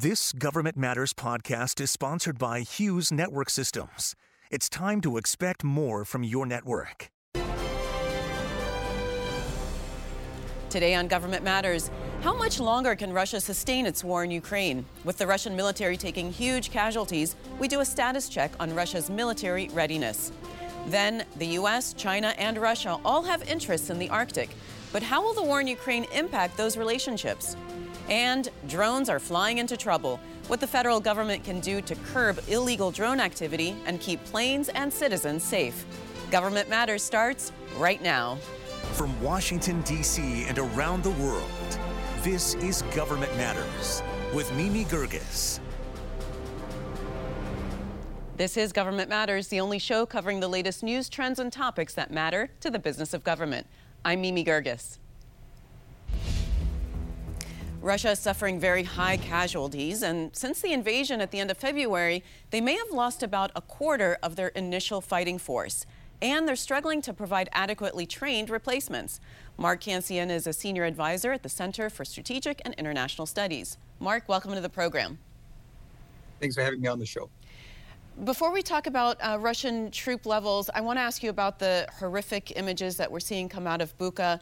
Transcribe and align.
This 0.00 0.30
Government 0.32 0.76
Matters 0.76 1.12
podcast 1.12 1.80
is 1.80 1.90
sponsored 1.90 2.38
by 2.38 2.60
Hughes 2.60 3.10
Network 3.10 3.50
Systems. 3.50 4.14
It's 4.48 4.68
time 4.68 5.00
to 5.00 5.16
expect 5.16 5.64
more 5.64 6.04
from 6.04 6.22
your 6.22 6.46
network. 6.46 7.10
Today 10.70 10.94
on 10.94 11.08
Government 11.08 11.42
Matters, 11.42 11.90
how 12.20 12.32
much 12.32 12.60
longer 12.60 12.94
can 12.94 13.12
Russia 13.12 13.40
sustain 13.40 13.86
its 13.86 14.04
war 14.04 14.22
in 14.22 14.30
Ukraine? 14.30 14.86
With 15.02 15.18
the 15.18 15.26
Russian 15.26 15.56
military 15.56 15.96
taking 15.96 16.30
huge 16.30 16.70
casualties, 16.70 17.34
we 17.58 17.66
do 17.66 17.80
a 17.80 17.84
status 17.84 18.28
check 18.28 18.52
on 18.60 18.72
Russia's 18.76 19.10
military 19.10 19.68
readiness. 19.70 20.30
Then, 20.86 21.24
the 21.38 21.58
US, 21.58 21.92
China, 21.92 22.28
and 22.38 22.56
Russia 22.56 23.00
all 23.04 23.24
have 23.24 23.42
interests 23.50 23.90
in 23.90 23.98
the 23.98 24.10
Arctic. 24.10 24.50
But 24.92 25.02
how 25.02 25.22
will 25.22 25.34
the 25.34 25.42
war 25.42 25.60
in 25.60 25.66
Ukraine 25.66 26.06
impact 26.14 26.56
those 26.56 26.76
relationships? 26.76 27.56
And 28.08 28.48
drones 28.68 29.08
are 29.08 29.18
flying 29.18 29.58
into 29.58 29.76
trouble. 29.76 30.18
What 30.46 30.60
the 30.60 30.66
federal 30.66 31.00
government 31.00 31.44
can 31.44 31.60
do 31.60 31.82
to 31.82 31.94
curb 31.94 32.40
illegal 32.48 32.90
drone 32.90 33.20
activity 33.20 33.76
and 33.84 34.00
keep 34.00 34.24
planes 34.24 34.70
and 34.70 34.92
citizens 34.92 35.44
safe. 35.44 35.84
Government 36.30 36.68
Matters 36.68 37.02
starts 37.02 37.52
right 37.76 38.02
now. 38.02 38.36
From 38.92 39.20
Washington, 39.22 39.82
D.C. 39.82 40.44
and 40.44 40.58
around 40.58 41.02
the 41.02 41.10
world, 41.10 41.50
this 42.22 42.54
is 42.54 42.82
Government 42.94 43.34
Matters 43.36 44.02
with 44.34 44.52
Mimi 44.54 44.84
Geerges. 44.84 45.60
This 48.36 48.56
is 48.56 48.72
Government 48.72 49.08
Matters, 49.08 49.48
the 49.48 49.60
only 49.60 49.78
show 49.78 50.06
covering 50.06 50.40
the 50.40 50.48
latest 50.48 50.82
news, 50.82 51.08
trends, 51.08 51.38
and 51.38 51.52
topics 51.52 51.94
that 51.94 52.10
matter 52.10 52.50
to 52.60 52.70
the 52.70 52.78
business 52.78 53.12
of 53.12 53.24
government. 53.24 53.66
I'm 54.04 54.20
Mimi 54.20 54.44
Geerges. 54.44 54.98
Russia 57.80 58.10
is 58.10 58.18
suffering 58.18 58.58
very 58.58 58.82
high 58.82 59.16
casualties, 59.16 60.02
and 60.02 60.34
since 60.34 60.60
the 60.60 60.72
invasion 60.72 61.20
at 61.20 61.30
the 61.30 61.38
end 61.38 61.48
of 61.48 61.56
February, 61.56 62.24
they 62.50 62.60
may 62.60 62.74
have 62.74 62.90
lost 62.90 63.22
about 63.22 63.52
a 63.54 63.60
quarter 63.60 64.18
of 64.20 64.34
their 64.34 64.48
initial 64.48 65.00
fighting 65.00 65.38
force. 65.38 65.86
And 66.20 66.48
they're 66.48 66.56
struggling 66.56 67.00
to 67.02 67.12
provide 67.12 67.48
adequately 67.52 68.04
trained 68.04 68.50
replacements. 68.50 69.20
Mark 69.56 69.80
Cancian 69.80 70.28
is 70.28 70.48
a 70.48 70.52
senior 70.52 70.82
advisor 70.82 71.30
at 71.30 71.44
the 71.44 71.48
Center 71.48 71.88
for 71.88 72.04
Strategic 72.04 72.60
and 72.64 72.74
International 72.74 73.26
Studies. 73.26 73.78
Mark, 74.00 74.28
welcome 74.28 74.52
to 74.54 74.60
the 74.60 74.68
program. 74.68 75.18
Thanks 76.40 76.56
for 76.56 76.62
having 76.62 76.80
me 76.80 76.88
on 76.88 76.98
the 76.98 77.06
show. 77.06 77.30
Before 78.24 78.50
we 78.50 78.62
talk 78.62 78.88
about 78.88 79.16
uh, 79.20 79.38
Russian 79.40 79.92
troop 79.92 80.26
levels, 80.26 80.68
I 80.74 80.80
want 80.80 80.96
to 80.96 81.02
ask 81.02 81.22
you 81.22 81.30
about 81.30 81.60
the 81.60 81.86
horrific 82.00 82.56
images 82.56 82.96
that 82.96 83.12
we're 83.12 83.20
seeing 83.20 83.48
come 83.48 83.68
out 83.68 83.80
of 83.80 83.96
Bucha. 83.96 84.40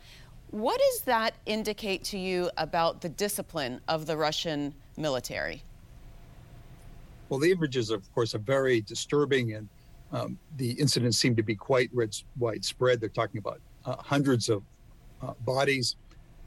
What 0.50 0.78
does 0.78 1.02
that 1.02 1.34
indicate 1.44 2.04
to 2.04 2.18
you 2.18 2.50
about 2.56 3.00
the 3.00 3.08
discipline 3.08 3.80
of 3.88 4.06
the 4.06 4.16
Russian 4.16 4.74
military? 4.96 5.62
Well, 7.28 7.40
the 7.40 7.50
images, 7.50 7.90
of 7.90 8.10
course, 8.14 8.34
are 8.34 8.38
very 8.38 8.80
disturbing, 8.80 9.54
and 9.54 9.68
um, 10.12 10.38
the 10.56 10.70
incidents 10.72 11.18
seem 11.18 11.34
to 11.36 11.42
be 11.42 11.56
quite 11.56 11.90
widespread. 12.38 13.00
They're 13.00 13.08
talking 13.08 13.38
about 13.38 13.60
uh, 13.84 13.96
hundreds 13.96 14.48
of 14.48 14.62
uh, 15.20 15.32
bodies. 15.44 15.96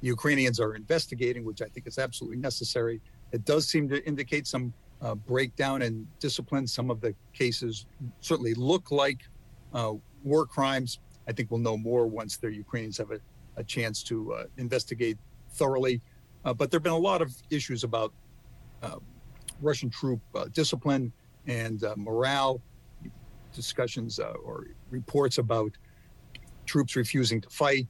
Ukrainians 0.02 0.62
are 0.62 0.76
investigating, 0.76 1.44
which 1.44 1.62
I 1.62 1.66
think 1.66 1.86
is 1.86 1.98
absolutely 1.98 2.38
necessary. 2.38 3.02
It 3.34 3.44
does 3.44 3.68
seem 3.68 3.90
to 3.90 4.06
indicate 4.08 4.48
some 4.48 4.74
uh, 5.02 5.16
breakdown 5.16 5.82
in 5.82 6.08
discipline. 6.20 6.66
Some 6.68 6.90
of 6.90 7.02
the 7.02 7.14
cases 7.34 7.86
certainly 8.22 8.54
look 8.54 8.92
like 8.92 9.20
uh, 9.74 9.94
war 10.24 10.46
crimes. 10.46 11.00
I 11.28 11.34
think 11.34 11.52
we'll 11.52 11.60
know 11.60 11.78
more 11.78 12.08
once 12.08 12.38
the 12.38 12.48
Ukrainians 12.48 12.98
have 12.98 13.12
a 13.12 13.20
a 13.60 13.64
chance 13.64 14.02
to 14.04 14.34
uh, 14.34 14.44
investigate 14.58 15.18
thoroughly. 15.52 16.02
Uh, 16.46 16.54
but 16.54 16.72
there 16.72 16.78
have 16.78 16.84
been 16.84 16.94
a 16.94 16.98
lot 16.98 17.22
of 17.22 17.36
issues 17.50 17.84
about 17.84 18.14
uh, 18.82 18.96
Russian 19.62 19.90
troop 19.90 20.22
uh, 20.34 20.46
discipline 20.54 21.12
and 21.46 21.84
uh, 21.84 21.94
morale, 21.98 22.62
discussions 23.54 24.20
or 24.20 24.68
reports 24.90 25.38
about 25.38 25.72
troops 26.66 26.96
refusing 26.96 27.42
to 27.42 27.50
fight, 27.50 27.88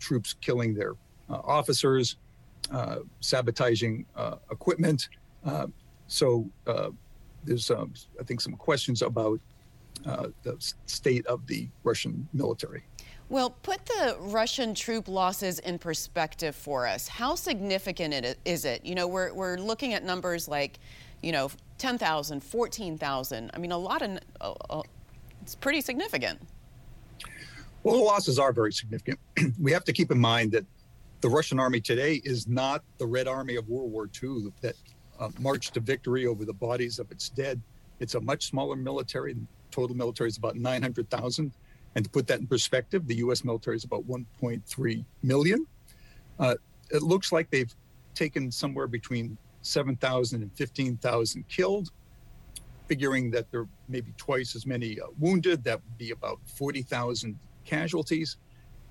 troops 0.00 0.34
killing 0.40 0.74
their 0.74 0.94
officers, 1.28 2.16
sabotaging 3.20 4.04
equipment. 4.50 5.08
so 6.08 6.50
there's, 7.44 7.70
um, 7.70 7.94
I 8.20 8.24
think, 8.24 8.40
some 8.40 8.54
questions 8.54 9.02
about 9.02 9.40
the 10.02 10.56
state 10.86 11.24
of 11.26 11.46
the 11.46 11.68
Russian 11.84 12.28
military. 12.32 12.82
Well, 13.28 13.50
put 13.50 13.84
the 13.86 14.16
Russian 14.20 14.74
troop 14.74 15.08
losses 15.08 15.58
in 15.58 15.78
perspective 15.78 16.54
for 16.54 16.86
us. 16.86 17.08
How 17.08 17.34
significant 17.34 18.36
is 18.44 18.64
it? 18.64 18.86
You 18.86 18.94
know, 18.94 19.08
we're, 19.08 19.32
we're 19.32 19.56
looking 19.56 19.94
at 19.94 20.04
numbers 20.04 20.46
like, 20.46 20.78
you 21.22 21.32
know, 21.32 21.50
10,000, 21.78 22.40
14,000. 22.40 23.50
I 23.52 23.58
mean, 23.58 23.72
a 23.72 23.78
lot 23.78 24.02
of, 24.02 24.18
uh, 24.40 24.54
uh, 24.70 24.82
it's 25.42 25.56
pretty 25.56 25.80
significant. 25.80 26.40
Well, 27.82 27.96
the 27.96 28.02
losses 28.02 28.38
are 28.38 28.52
very 28.52 28.72
significant. 28.72 29.18
we 29.60 29.72
have 29.72 29.84
to 29.84 29.92
keep 29.92 30.12
in 30.12 30.18
mind 30.20 30.52
that 30.52 30.64
the 31.20 31.28
Russian 31.28 31.58
army 31.58 31.80
today 31.80 32.20
is 32.24 32.46
not 32.46 32.84
the 32.98 33.06
Red 33.06 33.26
Army 33.26 33.56
of 33.56 33.68
World 33.68 33.90
War 33.90 34.08
II 34.22 34.52
that 34.60 34.76
uh, 35.18 35.30
marched 35.40 35.74
to 35.74 35.80
victory 35.80 36.26
over 36.26 36.44
the 36.44 36.52
bodies 36.52 37.00
of 37.00 37.10
its 37.10 37.28
dead. 37.30 37.60
It's 37.98 38.14
a 38.14 38.20
much 38.20 38.46
smaller 38.46 38.76
military. 38.76 39.34
Total 39.72 39.96
military 39.96 40.28
is 40.28 40.36
about 40.36 40.54
900,000. 40.56 41.50
And 41.96 42.04
to 42.04 42.10
put 42.10 42.26
that 42.26 42.40
in 42.40 42.46
perspective, 42.46 43.08
the 43.08 43.16
U.S. 43.16 43.42
military 43.42 43.74
is 43.74 43.84
about 43.84 44.06
1.3 44.06 45.04
million. 45.22 45.66
Uh, 46.38 46.54
it 46.90 47.02
looks 47.02 47.32
like 47.32 47.50
they've 47.50 47.74
taken 48.14 48.52
somewhere 48.52 48.86
between 48.86 49.38
7,000 49.62 50.42
and 50.42 50.52
15,000 50.52 51.48
killed, 51.48 51.90
figuring 52.86 53.30
that 53.30 53.50
there 53.50 53.66
may 53.88 54.02
be 54.02 54.12
twice 54.18 54.54
as 54.54 54.66
many 54.66 55.00
uh, 55.00 55.06
wounded. 55.18 55.64
That 55.64 55.80
would 55.82 55.98
be 55.98 56.10
about 56.10 56.38
40,000 56.44 57.38
casualties. 57.64 58.36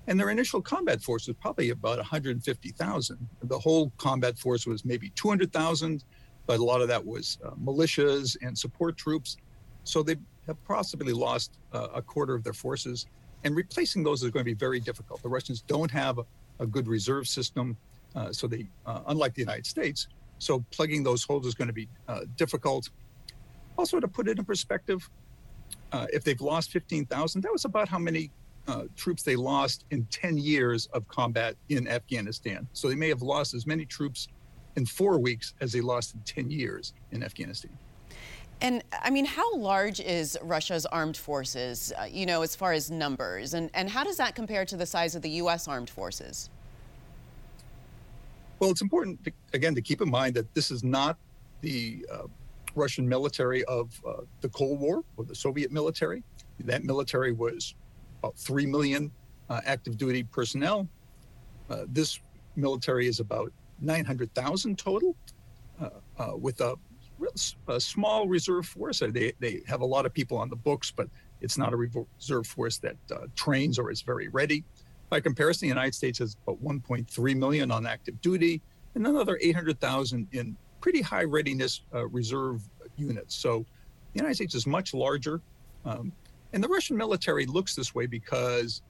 And 0.08 0.18
their 0.18 0.30
initial 0.30 0.60
combat 0.60 1.00
force 1.00 1.28
was 1.28 1.36
probably 1.40 1.70
about 1.70 1.98
150,000. 1.98 3.28
The 3.44 3.58
whole 3.58 3.92
combat 3.98 4.36
force 4.36 4.66
was 4.66 4.84
maybe 4.84 5.10
200,000, 5.10 6.02
but 6.46 6.58
a 6.58 6.64
lot 6.64 6.80
of 6.80 6.88
that 6.88 7.06
was 7.06 7.38
uh, 7.44 7.50
militias 7.52 8.36
and 8.42 8.58
support 8.58 8.96
troops. 8.96 9.36
So 9.84 10.02
they 10.02 10.16
have 10.46 10.62
possibly 10.64 11.12
lost 11.12 11.58
uh, 11.72 11.88
a 11.94 12.02
quarter 12.02 12.34
of 12.34 12.44
their 12.44 12.52
forces, 12.52 13.06
and 13.44 13.54
replacing 13.56 14.02
those 14.02 14.22
is 14.22 14.30
going 14.30 14.44
to 14.44 14.50
be 14.50 14.54
very 14.54 14.80
difficult. 14.80 15.22
The 15.22 15.28
Russians 15.28 15.62
don't 15.62 15.90
have 15.90 16.18
a, 16.18 16.24
a 16.60 16.66
good 16.66 16.88
reserve 16.88 17.28
system, 17.28 17.76
uh, 18.14 18.32
so 18.32 18.46
they, 18.46 18.66
uh, 18.86 19.00
unlike 19.08 19.34
the 19.34 19.42
United 19.42 19.66
States, 19.66 20.08
so 20.38 20.64
plugging 20.70 21.02
those 21.02 21.24
holes 21.24 21.46
is 21.46 21.54
going 21.54 21.68
to 21.68 21.74
be 21.74 21.88
uh, 22.08 22.20
difficult. 22.36 22.90
Also, 23.78 24.00
to 24.00 24.08
put 24.08 24.28
it 24.28 24.38
in 24.38 24.44
perspective, 24.44 25.08
uh, 25.92 26.06
if 26.12 26.24
they've 26.24 26.40
lost 26.40 26.72
15,000, 26.72 27.42
that 27.42 27.52
was 27.52 27.64
about 27.64 27.88
how 27.88 27.98
many 27.98 28.30
uh, 28.68 28.84
troops 28.96 29.22
they 29.22 29.36
lost 29.36 29.84
in 29.90 30.04
10 30.06 30.38
years 30.38 30.86
of 30.86 31.06
combat 31.08 31.56
in 31.68 31.86
Afghanistan. 31.88 32.66
So 32.72 32.88
they 32.88 32.94
may 32.94 33.08
have 33.08 33.22
lost 33.22 33.54
as 33.54 33.66
many 33.66 33.84
troops 33.84 34.28
in 34.76 34.86
four 34.86 35.18
weeks 35.18 35.54
as 35.60 35.72
they 35.72 35.80
lost 35.80 36.14
in 36.14 36.20
10 36.20 36.50
years 36.50 36.92
in 37.12 37.22
Afghanistan. 37.22 37.70
And 38.60 38.82
I 39.02 39.10
mean, 39.10 39.26
how 39.26 39.56
large 39.56 40.00
is 40.00 40.38
Russia's 40.42 40.86
armed 40.86 41.16
forces, 41.16 41.92
uh, 42.00 42.04
you 42.04 42.24
know, 42.24 42.42
as 42.42 42.56
far 42.56 42.72
as 42.72 42.90
numbers? 42.90 43.52
And, 43.52 43.70
and 43.74 43.90
how 43.90 44.02
does 44.02 44.16
that 44.16 44.34
compare 44.34 44.64
to 44.64 44.76
the 44.76 44.86
size 44.86 45.14
of 45.14 45.22
the 45.22 45.30
U.S. 45.30 45.68
armed 45.68 45.90
forces? 45.90 46.48
Well, 48.58 48.70
it's 48.70 48.80
important, 48.80 49.22
to, 49.24 49.32
again, 49.52 49.74
to 49.74 49.82
keep 49.82 50.00
in 50.00 50.10
mind 50.10 50.34
that 50.34 50.52
this 50.54 50.70
is 50.70 50.82
not 50.82 51.18
the 51.60 52.06
uh, 52.10 52.22
Russian 52.74 53.06
military 53.06 53.62
of 53.64 54.00
uh, 54.06 54.22
the 54.40 54.48
Cold 54.48 54.80
War 54.80 55.04
or 55.18 55.24
the 55.24 55.34
Soviet 55.34 55.70
military. 55.70 56.22
That 56.60 56.84
military 56.84 57.32
was 57.32 57.74
about 58.20 58.38
3 58.38 58.64
million 58.64 59.10
uh, 59.50 59.60
active 59.66 59.98
duty 59.98 60.22
personnel. 60.22 60.88
Uh, 61.68 61.84
this 61.88 62.20
military 62.56 63.06
is 63.06 63.20
about 63.20 63.52
900,000 63.82 64.78
total, 64.78 65.14
uh, 65.78 66.32
with 66.34 66.62
a 66.62 66.76
a 67.68 67.80
small 67.80 68.28
reserve 68.28 68.66
force. 68.66 69.00
They, 69.00 69.32
they 69.38 69.62
have 69.66 69.80
a 69.80 69.86
lot 69.86 70.06
of 70.06 70.12
people 70.12 70.38
on 70.38 70.48
the 70.48 70.56
books, 70.56 70.90
but 70.90 71.08
it's 71.40 71.58
not 71.58 71.72
a 71.72 71.76
reserve 71.76 72.46
force 72.46 72.78
that 72.78 72.96
uh, 73.12 73.26
trains 73.34 73.78
or 73.78 73.90
is 73.90 74.02
very 74.02 74.28
ready. 74.28 74.64
By 75.08 75.20
comparison, 75.20 75.66
the 75.66 75.68
United 75.68 75.94
States 75.94 76.18
has 76.18 76.36
about 76.46 76.62
1.3 76.62 77.36
million 77.36 77.70
on 77.70 77.86
active 77.86 78.20
duty 78.20 78.60
and 78.94 79.06
another 79.06 79.38
800,000 79.40 80.26
in 80.32 80.56
pretty 80.80 81.00
high 81.00 81.24
readiness 81.24 81.82
uh, 81.94 82.06
reserve 82.08 82.62
units. 82.96 83.34
So 83.34 83.64
the 84.12 84.18
United 84.18 84.34
States 84.34 84.54
is 84.54 84.66
much 84.66 84.94
larger. 84.94 85.40
Um, 85.84 86.12
and 86.52 86.62
the 86.62 86.68
Russian 86.68 86.96
military 86.96 87.46
looks 87.46 87.74
this 87.74 87.94
way 87.94 88.06
because 88.06 88.82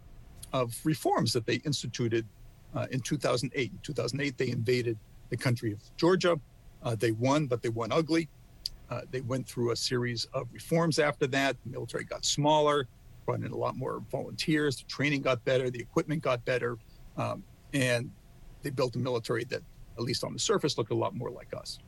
of 0.53 0.79
reforms 0.85 1.33
that 1.33 1.47
they 1.47 1.57
instituted 1.57 2.27
uh, 2.75 2.87
in 2.91 3.01
2008. 3.01 3.73
In 3.73 3.79
2008, 3.83 4.39
they 4.39 4.49
invaded 4.51 4.99
the 5.31 5.37
country 5.37 5.73
of 5.73 5.81
Georgia. 5.97 6.39
Uh, 6.87 6.95
they 6.95 7.11
won, 7.11 7.47
but 7.47 7.63
they 7.63 7.69
won 7.69 7.91
ugly. 7.91 8.29
Uh, 8.91 9.01
they 9.11 9.21
went 9.23 9.45
through 9.45 9.73
a 9.73 9.77
series 9.77 10.27
of 10.33 10.47
reforms 10.53 11.01
after 11.01 11.27
that. 11.27 11.57
The 11.65 11.71
military 11.71 12.05
got 12.05 12.25
smaller, 12.25 12.87
brought 13.27 13.41
in 13.41 13.51
a 13.51 13.57
lot 13.57 13.77
more 13.77 14.05
volunteers. 14.13 14.77
The 14.77 14.85
training 14.85 15.23
got 15.23 15.45
better, 15.45 15.69
the 15.69 15.81
equipment 15.81 16.23
got 16.23 16.45
better, 16.45 16.79
um, 17.17 17.43
and 17.75 18.09
they 18.63 18.71
built 18.71 18.95
a 18.95 19.01
military 19.01 19.43
that, 19.47 19.63
at 19.99 20.05
least 20.05 20.23
on 20.23 20.33
the 20.33 20.39
surface, 20.39 20.79
looked 20.79 20.93
a 20.93 20.95
lot 20.95 21.17
more 21.17 21.29
like 21.29 21.53
us. 21.57 21.81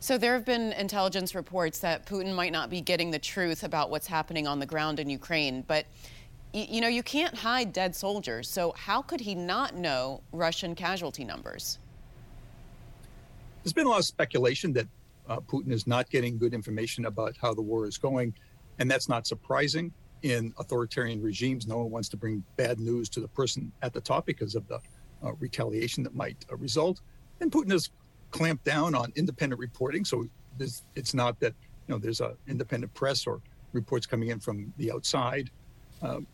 So 0.00 0.18
there 0.18 0.32
have 0.32 0.44
been 0.44 0.72
intelligence 0.72 1.36
reports 1.36 1.78
that 1.78 2.04
Putin 2.04 2.34
might 2.34 2.50
not 2.50 2.68
be 2.68 2.80
getting 2.80 3.12
the 3.12 3.20
truth 3.20 3.62
about 3.62 3.90
what's 3.90 4.08
happening 4.08 4.48
on 4.48 4.58
the 4.58 4.66
ground 4.66 4.98
in 4.98 5.08
Ukraine, 5.08 5.62
but 5.68 5.86
you 6.52 6.80
know, 6.80 6.88
you 6.88 7.04
can't 7.04 7.34
hide 7.34 7.72
dead 7.72 7.94
soldiers. 7.94 8.48
So 8.48 8.74
how 8.76 9.02
could 9.02 9.20
he 9.20 9.36
not 9.36 9.76
know 9.76 10.20
Russian 10.32 10.74
casualty 10.74 11.24
numbers? 11.24 11.78
There's 13.62 13.72
been 13.72 13.86
a 13.86 13.90
lot 13.90 14.00
of 14.00 14.04
speculation 14.04 14.72
that 14.72 14.88
uh, 15.28 15.38
Putin 15.40 15.70
is 15.70 15.86
not 15.86 16.10
getting 16.10 16.36
good 16.36 16.52
information 16.52 17.06
about 17.06 17.36
how 17.40 17.54
the 17.54 17.62
war 17.62 17.86
is 17.86 17.96
going, 17.96 18.34
and 18.78 18.90
that's 18.90 19.08
not 19.08 19.26
surprising. 19.26 19.92
In 20.22 20.52
authoritarian 20.58 21.20
regimes, 21.20 21.66
no 21.66 21.78
one 21.78 21.90
wants 21.90 22.08
to 22.10 22.16
bring 22.16 22.44
bad 22.56 22.78
news 22.78 23.08
to 23.10 23.20
the 23.20 23.28
person 23.28 23.72
at 23.82 23.92
the 23.92 24.00
top 24.00 24.26
because 24.26 24.54
of 24.54 24.66
the 24.68 24.80
uh, 25.24 25.32
retaliation 25.38 26.02
that 26.04 26.14
might 26.14 26.44
uh, 26.50 26.56
result. 26.56 27.00
And 27.40 27.50
Putin 27.50 27.70
has 27.72 27.90
clamped 28.30 28.64
down 28.64 28.94
on 28.94 29.12
independent 29.16 29.60
reporting. 29.60 30.04
So 30.04 30.26
it's 30.58 31.14
not 31.14 31.38
that 31.40 31.54
you 31.88 31.94
know 31.94 31.98
there's 31.98 32.20
a 32.20 32.34
independent 32.48 32.94
press 32.94 33.26
or 33.26 33.40
reports 33.72 34.06
coming 34.06 34.28
in 34.28 34.40
from 34.40 34.72
the 34.76 34.92
outside. 34.92 35.50
Um, 36.02 36.26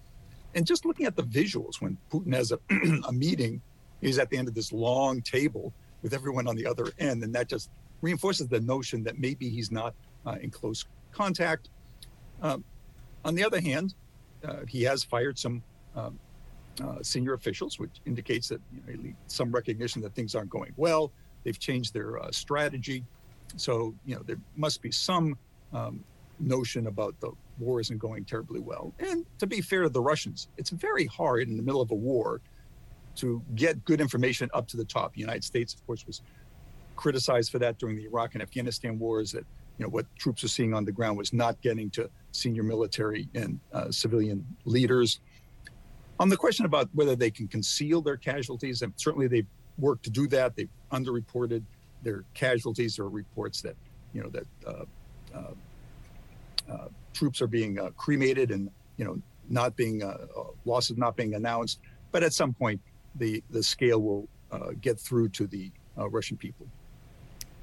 and 0.54 0.66
just 0.66 0.84
looking 0.84 1.06
at 1.06 1.16
the 1.16 1.22
visuals 1.22 1.80
when 1.80 1.96
Putin 2.10 2.34
has 2.34 2.52
a, 2.52 2.58
a 3.08 3.12
meeting, 3.12 3.60
he's 4.00 4.18
at 4.18 4.30
the 4.30 4.36
end 4.36 4.48
of 4.48 4.54
this 4.54 4.72
long 4.72 5.20
table 5.22 5.72
with 6.02 6.14
everyone 6.14 6.46
on 6.46 6.56
the 6.56 6.66
other 6.66 6.86
end, 6.98 7.22
and 7.22 7.34
that 7.34 7.48
just 7.48 7.70
reinforces 8.00 8.46
the 8.48 8.60
notion 8.60 9.02
that 9.02 9.18
maybe 9.18 9.48
he's 9.48 9.70
not 9.70 9.94
uh, 10.26 10.36
in 10.40 10.50
close 10.50 10.84
contact. 11.12 11.70
Um, 12.42 12.64
on 13.24 13.34
the 13.34 13.44
other 13.44 13.60
hand, 13.60 13.94
uh, 14.44 14.60
he 14.68 14.82
has 14.84 15.02
fired 15.02 15.38
some 15.38 15.62
um, 15.96 16.18
uh, 16.82 17.02
senior 17.02 17.34
officials, 17.34 17.78
which 17.78 18.00
indicates 18.06 18.48
that 18.48 18.60
you 18.86 18.96
know, 18.96 19.12
some 19.26 19.50
recognition 19.50 20.00
that 20.02 20.14
things 20.14 20.34
aren't 20.34 20.50
going 20.50 20.72
well. 20.76 21.10
They've 21.44 21.58
changed 21.58 21.92
their 21.92 22.18
uh, 22.18 22.30
strategy. 22.30 23.04
So, 23.56 23.94
you 24.04 24.14
know, 24.14 24.22
there 24.22 24.38
must 24.56 24.82
be 24.82 24.92
some 24.92 25.36
um, 25.72 26.04
notion 26.38 26.86
about 26.86 27.18
the 27.20 27.32
war 27.58 27.80
isn't 27.80 27.98
going 27.98 28.24
terribly 28.24 28.60
well. 28.60 28.92
And 29.00 29.26
to 29.38 29.46
be 29.46 29.60
fair 29.60 29.82
to 29.82 29.88
the 29.88 30.00
Russians, 30.00 30.48
it's 30.56 30.70
very 30.70 31.06
hard 31.06 31.48
in 31.48 31.56
the 31.56 31.62
middle 31.62 31.80
of 31.80 31.90
a 31.90 31.96
war 31.96 32.40
to 33.18 33.42
get 33.54 33.84
good 33.84 34.00
information 34.00 34.48
up 34.54 34.66
to 34.68 34.76
the 34.76 34.84
top. 34.84 35.14
The 35.14 35.20
United 35.20 35.44
States, 35.44 35.74
of 35.74 35.84
course, 35.86 36.06
was 36.06 36.22
criticized 36.96 37.52
for 37.52 37.58
that 37.60 37.78
during 37.78 37.96
the 37.96 38.04
Iraq 38.04 38.34
and 38.34 38.42
Afghanistan 38.42 38.98
wars 38.98 39.32
that 39.32 39.44
you 39.78 39.84
know 39.84 39.90
what 39.90 40.06
troops 40.18 40.42
are 40.42 40.48
seeing 40.48 40.74
on 40.74 40.84
the 40.84 40.92
ground 40.92 41.16
was 41.16 41.32
not 41.32 41.60
getting 41.60 41.88
to 41.90 42.10
senior 42.32 42.62
military 42.62 43.28
and 43.34 43.60
uh, 43.72 43.90
civilian 43.90 44.44
leaders. 44.64 45.20
On 46.18 46.28
the 46.28 46.36
question 46.36 46.66
about 46.66 46.88
whether 46.94 47.14
they 47.14 47.30
can 47.30 47.46
conceal 47.46 48.02
their 48.02 48.16
casualties, 48.16 48.82
and 48.82 48.92
certainly 48.96 49.28
they've 49.28 49.46
worked 49.78 50.02
to 50.04 50.10
do 50.10 50.26
that. 50.28 50.56
They've 50.56 50.68
underreported 50.90 51.62
their 52.02 52.24
casualties. 52.34 52.98
or 52.98 53.08
reports 53.08 53.62
that 53.62 53.76
you 54.12 54.22
know 54.22 54.30
that 54.30 54.46
uh, 54.66 54.84
uh, 55.34 56.72
uh, 56.72 56.88
troops 57.12 57.40
are 57.40 57.46
being 57.46 57.78
uh, 57.78 57.90
cremated 57.96 58.50
and 58.50 58.70
you 58.96 59.04
know 59.04 59.20
not 59.48 59.76
being 59.76 60.02
uh, 60.02 60.26
losses 60.64 60.96
not 60.96 61.16
being 61.16 61.34
announced. 61.34 61.78
But 62.10 62.22
at 62.22 62.32
some 62.32 62.54
point, 62.54 62.80
the 63.18 63.42
the 63.50 63.62
scale 63.62 64.00
will 64.00 64.28
get 64.80 64.98
through 64.98 65.28
to 65.28 65.46
the 65.46 65.70
Russian 65.96 66.36
people. 66.36 66.66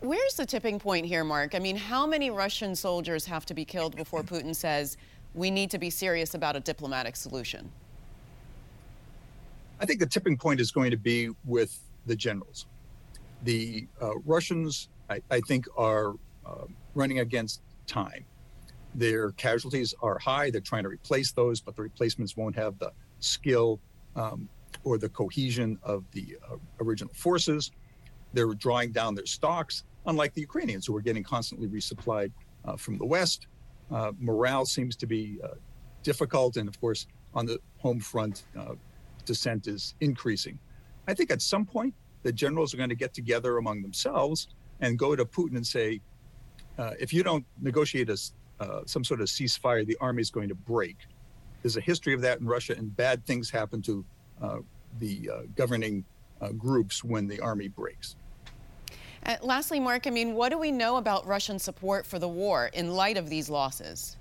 Where's 0.02 0.36
the 0.36 0.46
tipping 0.46 0.80
point 0.80 1.06
here, 1.08 1.24
Mark? 1.24 1.56
I 1.56 1.60
mean, 1.60 1.76
how 1.76 2.06
many 2.06 2.30
Russian 2.30 2.76
soldiers 2.76 3.26
have 3.26 3.46
to 3.48 3.56
be 3.56 3.66
killed 3.66 3.96
before 3.96 4.22
Putin 4.22 4.56
says 4.56 4.98
we 5.34 5.50
need 5.50 5.72
to 5.72 5.80
be 5.80 5.90
serious 5.90 6.36
about 6.36 6.56
a 6.56 6.60
diplomatic 6.60 7.16
solution? 7.16 7.72
I 9.80 9.86
think 9.86 10.00
the 10.00 10.06
tipping 10.06 10.38
point 10.38 10.60
is 10.60 10.72
going 10.72 10.92
to 10.92 10.98
be 10.98 11.30
with 11.44 11.80
the 12.06 12.16
generals. 12.16 12.68
The 13.44 13.88
uh, 14.02 14.18
Russians, 14.26 14.90
I, 15.10 15.22
I, 15.32 15.42
think, 15.42 15.66
are 15.76 16.14
uh, 16.46 16.66
running 16.94 17.20
against 17.20 17.62
time. 17.88 18.26
Their 18.94 19.32
casualties 19.32 19.94
are 20.02 20.18
high. 20.20 20.50
They're 20.52 20.62
trying 20.62 20.84
to 20.84 20.90
replace 20.90 21.32
those, 21.32 21.60
but 21.62 21.76
the 21.76 21.82
replacements 21.82 22.38
won't 22.38 22.56
have 22.56 22.78
the 22.80 22.92
skill 23.20 23.80
um, 24.16 24.48
or 24.86 24.98
the 24.98 25.10
cohesion 25.10 25.78
of 25.84 26.06
the 26.12 26.38
uh, 26.50 26.56
original 26.80 27.14
forces. 27.14 27.72
They're 28.34 28.54
drawing 28.54 28.92
down 28.92 29.16
their 29.16 29.26
stocks, 29.26 29.84
unlike 30.06 30.34
the 30.34 30.42
Ukrainians, 30.42 30.86
who 30.86 30.96
are 30.96 31.02
getting 31.02 31.24
constantly 31.24 31.68
resupplied 31.68 32.32
uh, 32.64 32.78
from 32.78 32.98
the 32.98 33.06
West. 33.06 33.48
Uh, 33.92 34.12
morale 34.20 34.66
seems 34.66 34.96
to 34.96 35.08
be 35.08 35.40
uh, 35.44 35.56
difficult, 36.04 36.58
and 36.58 36.70
of 36.70 36.80
course, 36.80 37.08
on 37.34 37.46
the 37.46 37.60
home 37.78 38.00
front, 38.00 38.46
dissent 39.26 39.68
is 39.68 39.96
increasing. 40.00 40.58
I 41.08 41.14
think 41.14 41.32
at 41.32 41.42
some 41.42 41.66
point 41.66 41.94
the 42.24 42.32
generals 42.32 42.74
are 42.74 42.78
going 42.78 42.90
to 42.90 42.96
get 42.96 43.14
together 43.14 43.58
among 43.58 43.82
themselves 43.82 44.48
and 44.80 44.98
go 44.98 45.16
to 45.16 45.26
Putin 45.26 45.56
and 45.56 45.66
say, 45.66 46.02
uh, 46.78 46.92
if 47.00 47.14
you 47.14 47.24
don't 47.24 47.46
negotiate 47.62 48.10
a, 48.10 48.18
uh, 48.60 48.82
some 48.86 49.04
sort 49.04 49.22
of 49.22 49.28
ceasefire, 49.28 49.86
the 49.86 49.98
army 50.02 50.22
is 50.22 50.30
going 50.30 50.50
to 50.50 50.56
break. 50.56 50.98
There's 51.62 51.78
a 51.78 51.82
history 51.82 52.14
of 52.14 52.22
that 52.22 52.40
in 52.40 52.46
Russia, 52.46 52.76
and 52.78 52.96
bad 52.96 53.26
things 53.26 53.50
happen 53.50 53.82
to 53.84 54.06
uh, 54.42 54.58
the 55.00 55.30
uh, 55.32 55.42
governing 55.56 56.04
uh, 56.42 56.50
groups 56.52 57.04
when 57.04 57.28
the 57.28 57.40
army 57.40 57.68
breaks. 57.68 58.16
Uh, 59.26 59.36
lastly, 59.42 59.80
Mark, 59.80 60.06
I 60.06 60.12
mean, 60.12 60.36
what 60.36 60.50
do 60.50 60.58
we 60.58 60.72
know 60.72 60.98
about 60.98 61.26
Russian 61.26 61.58
support 61.58 62.06
for 62.06 62.20
the 62.20 62.28
war 62.28 62.70
in 62.74 62.92
light 62.92 63.18
of 63.18 63.30
these 63.30 63.50
losses? 63.50 64.18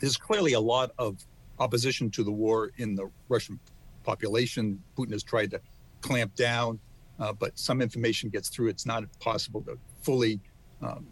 There's 0.00 0.16
clearly 0.16 0.52
a 0.52 0.60
lot 0.60 0.92
of 0.98 1.24
opposition 1.58 2.10
to 2.10 2.24
the 2.24 2.30
war 2.30 2.70
in 2.78 2.94
the 2.94 3.10
Russian 3.28 3.58
population. 4.04 4.82
Putin 4.96 5.12
has 5.12 5.22
tried 5.22 5.50
to 5.50 5.60
clamp 6.00 6.34
down, 6.36 6.78
uh, 7.18 7.32
but 7.32 7.58
some 7.58 7.82
information 7.82 8.30
gets 8.30 8.48
through. 8.48 8.68
It's 8.68 8.86
not 8.86 9.04
possible 9.18 9.60
to 9.62 9.76
fully 10.02 10.40
um, 10.80 11.06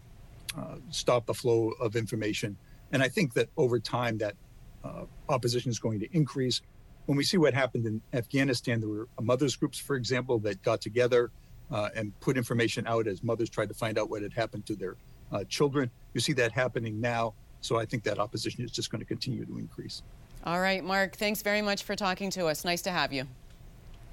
uh, 0.57 0.75
stop 0.89 1.25
the 1.25 1.33
flow 1.33 1.71
of 1.79 1.95
information. 1.95 2.57
And 2.91 3.03
I 3.03 3.07
think 3.07 3.33
that 3.33 3.49
over 3.57 3.79
time, 3.79 4.17
that 4.19 4.35
uh, 4.83 5.03
opposition 5.27 5.69
is 5.69 5.79
going 5.79 5.99
to 5.99 6.07
increase. 6.15 6.61
When 7.09 7.17
we 7.17 7.23
see 7.23 7.37
what 7.37 7.55
happened 7.55 7.87
in 7.87 7.99
Afghanistan, 8.13 8.79
there 8.79 8.87
were 8.87 9.07
mothers 9.19 9.55
groups, 9.55 9.79
for 9.79 9.95
example, 9.95 10.37
that 10.41 10.61
got 10.61 10.79
together 10.79 11.31
uh, 11.71 11.89
and 11.95 12.13
put 12.19 12.37
information 12.37 12.85
out 12.85 13.07
as 13.07 13.23
mothers 13.23 13.49
tried 13.49 13.69
to 13.69 13.73
find 13.73 13.97
out 13.97 14.11
what 14.11 14.21
had 14.21 14.31
happened 14.31 14.67
to 14.67 14.75
their 14.75 14.95
uh, 15.31 15.43
children. 15.45 15.89
You 16.13 16.21
see 16.21 16.33
that 16.33 16.51
happening 16.51 17.01
now. 17.01 17.33
So 17.61 17.79
I 17.79 17.85
think 17.85 18.03
that 18.03 18.19
opposition 18.19 18.63
is 18.63 18.69
just 18.69 18.91
going 18.91 18.99
to 18.99 19.07
continue 19.07 19.43
to 19.43 19.57
increase. 19.57 20.03
All 20.43 20.61
right, 20.61 20.83
Mark, 20.83 21.15
thanks 21.15 21.41
very 21.41 21.63
much 21.63 21.81
for 21.81 21.95
talking 21.95 22.29
to 22.29 22.45
us. 22.45 22.63
Nice 22.63 22.83
to 22.83 22.91
have 22.91 23.11
you. 23.11 23.25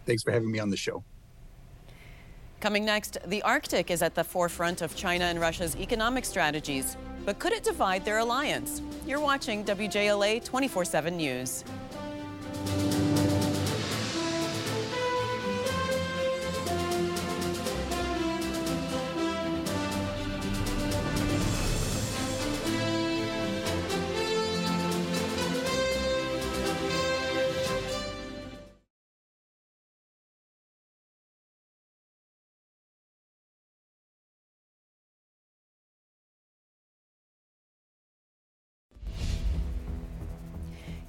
Thanks 0.07 0.23
for 0.23 0.31
having 0.31 0.51
me 0.51 0.59
on 0.59 0.71
the 0.71 0.77
show. 0.79 1.05
Coming 2.61 2.87
next, 2.87 3.19
the 3.27 3.43
Arctic 3.43 3.91
is 3.91 4.01
at 4.01 4.15
the 4.15 4.25
forefront 4.25 4.81
of 4.81 4.97
China 4.97 5.27
and 5.27 5.39
Russia's 5.39 5.77
economic 5.77 6.25
strategies. 6.25 6.97
But 7.27 7.41
could 7.41 7.53
it 7.53 7.63
divide 7.63 8.07
their 8.07 8.19
alliance? 8.19 8.81
You're 9.07 9.21
watching 9.21 9.65
WJLA 9.65 10.43
24 10.43 10.87
7 10.87 11.15
News. 11.15 11.63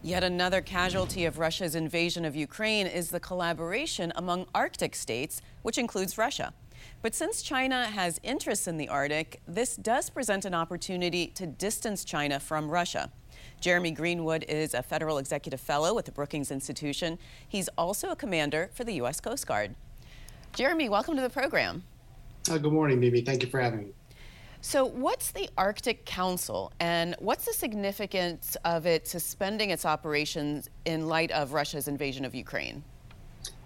Yet 0.07 0.23
another 0.23 0.61
casualty 0.61 1.25
of 1.25 1.37
Russia's 1.37 1.75
invasion 1.75 2.23
of 2.23 2.33
Ukraine 2.33 2.87
is 2.87 3.09
the 3.09 3.19
collaboration 3.19 4.13
among 4.15 4.45
Arctic 4.55 4.95
states, 4.95 5.41
which 5.63 5.77
includes 5.77 6.17
Russia. 6.17 6.53
But 7.01 7.13
since 7.13 7.41
China 7.41 7.83
has 7.87 8.17
interests 8.23 8.69
in 8.69 8.77
the 8.77 8.87
Arctic, 8.87 9.41
this 9.49 9.75
does 9.75 10.09
present 10.09 10.45
an 10.45 10.53
opportunity 10.53 11.27
to 11.35 11.45
distance 11.45 12.05
China 12.05 12.39
from 12.39 12.69
Russia. 12.69 13.11
Jeremy 13.59 13.91
Greenwood 13.91 14.45
is 14.47 14.73
a 14.73 14.81
federal 14.81 15.17
executive 15.17 15.59
fellow 15.59 15.93
with 15.93 16.05
the 16.05 16.13
Brookings 16.13 16.51
Institution. 16.51 17.19
He's 17.45 17.67
also 17.77 18.09
a 18.09 18.15
commander 18.15 18.69
for 18.73 18.85
the 18.85 18.93
U.S. 18.93 19.19
Coast 19.19 19.45
Guard. 19.45 19.75
Jeremy, 20.53 20.87
welcome 20.87 21.17
to 21.17 21.21
the 21.21 21.29
program. 21.29 21.83
Uh, 22.49 22.57
good 22.57 22.71
morning, 22.71 23.01
Mimi. 23.01 23.23
Thank 23.23 23.43
you 23.43 23.49
for 23.49 23.59
having 23.59 23.79
me. 23.79 23.87
So, 24.61 24.85
what's 24.85 25.31
the 25.31 25.49
Arctic 25.57 26.05
Council 26.05 26.73
and 26.79 27.15
what's 27.19 27.45
the 27.45 27.53
significance 27.53 28.57
of 28.65 28.85
it 28.85 29.07
suspending 29.07 29.69
its 29.69 29.85
operations 29.85 30.69
in 30.85 31.07
light 31.07 31.31
of 31.31 31.53
Russia's 31.53 31.87
invasion 31.87 32.25
of 32.25 32.33
Ukraine? 32.33 32.83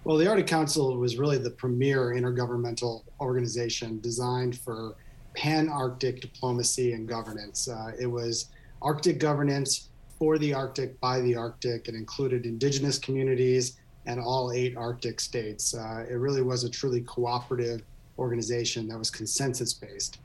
Well, 0.03 0.17
the 0.17 0.27
Arctic 0.27 0.47
Council 0.47 0.97
was 0.97 1.17
really 1.17 1.37
the 1.37 1.51
premier 1.51 2.13
intergovernmental 2.15 3.03
organization 3.19 4.01
designed 4.01 4.57
for 4.57 4.95
pan 5.33 5.69
Arctic 5.69 6.21
diplomacy 6.21 6.93
and 6.93 7.07
governance. 7.07 7.69
Uh, 7.69 7.91
it 7.99 8.07
was 8.07 8.49
Arctic 8.81 9.19
governance 9.19 9.89
for 10.19 10.37
the 10.37 10.53
Arctic 10.53 10.99
by 10.99 11.21
the 11.21 11.35
Arctic. 11.35 11.87
and 11.87 11.95
included 11.95 12.45
indigenous 12.45 12.99
communities 12.99 13.77
and 14.07 14.19
all 14.19 14.51
eight 14.51 14.75
Arctic 14.75 15.19
states. 15.19 15.73
Uh, 15.73 16.05
it 16.09 16.15
really 16.15 16.41
was 16.41 16.63
a 16.63 16.69
truly 16.69 17.01
cooperative 17.01 17.81
organization 18.19 18.87
that 18.89 18.97
was 18.97 19.09
consensus 19.09 19.73
based. 19.73 20.19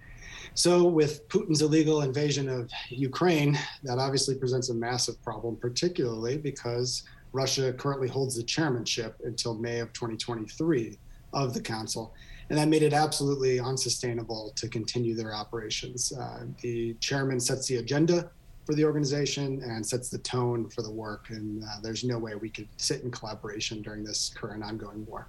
So, 0.55 0.85
with 0.85 1.29
Putin's 1.29 1.63
illegal 1.63 2.03
invasion 2.03 2.49
of 2.49 2.71
Ukraine, 2.89 3.59
that 3.83 3.99
obviously 3.99 4.35
presents 4.35 4.71
a 4.71 4.75
massive 4.75 5.23
problem, 5.23 5.57
particularly 5.57 6.37
because 6.39 7.03
Russia 7.33 7.73
currently 7.73 8.09
holds 8.09 8.37
the 8.37 8.43
chairmanship 8.43 9.17
until 9.25 9.55
May 9.55 9.81
of 9.81 9.93
2023 9.93 10.99
of 11.33 11.53
the 11.53 11.61
Council. 11.61 12.15
And 12.49 12.59
that 12.59 12.69
made 12.69 12.83
it 12.83 12.93
absolutely 12.93 13.59
unsustainable 13.59 14.53
to 14.57 14.69
continue 14.69 15.15
their 15.15 15.35
operations. 15.35 16.13
Uh, 16.13 16.47
the 16.61 16.95
chairman 16.95 17.41
sets 17.41 17.67
the 17.67 17.77
agenda 17.77 18.31
for 18.65 18.75
the 18.75 18.85
organization 18.85 19.63
and 19.63 19.85
sets 19.85 20.09
the 20.09 20.19
tone 20.19 20.69
for 20.71 20.83
the 20.83 20.91
work. 20.91 21.31
And 21.31 21.63
uh, 21.63 21.81
there's 21.83 22.05
no 22.05 22.19
way 22.19 22.35
we 22.35 22.51
could 22.51 22.69
sit 22.77 23.03
in 23.03 23.11
collaboration 23.11 23.83
during 23.83 24.05
this 24.05 24.33
current 24.35 24.63
ongoing 24.63 25.05
war. 25.07 25.29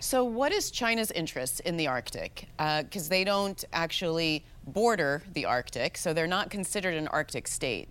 So, 0.00 0.22
what 0.22 0.52
is 0.52 0.70
China's 0.70 1.10
interest 1.10 1.60
in 1.60 1.76
the 1.76 1.88
Arctic? 1.88 2.48
Because 2.56 3.06
uh, 3.06 3.10
they 3.10 3.24
don't 3.24 3.64
actually 3.72 4.44
border 4.66 5.24
the 5.32 5.44
Arctic, 5.44 5.96
so 5.96 6.12
they're 6.12 6.28
not 6.28 6.50
considered 6.50 6.94
an 6.94 7.08
Arctic 7.08 7.48
state. 7.48 7.88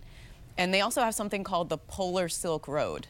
And 0.56 0.72
they 0.72 0.80
also 0.80 1.02
have 1.02 1.14
something 1.14 1.44
called 1.44 1.68
the 1.68 1.76
Polar 1.76 2.28
Silk 2.28 2.66
Road. 2.66 3.08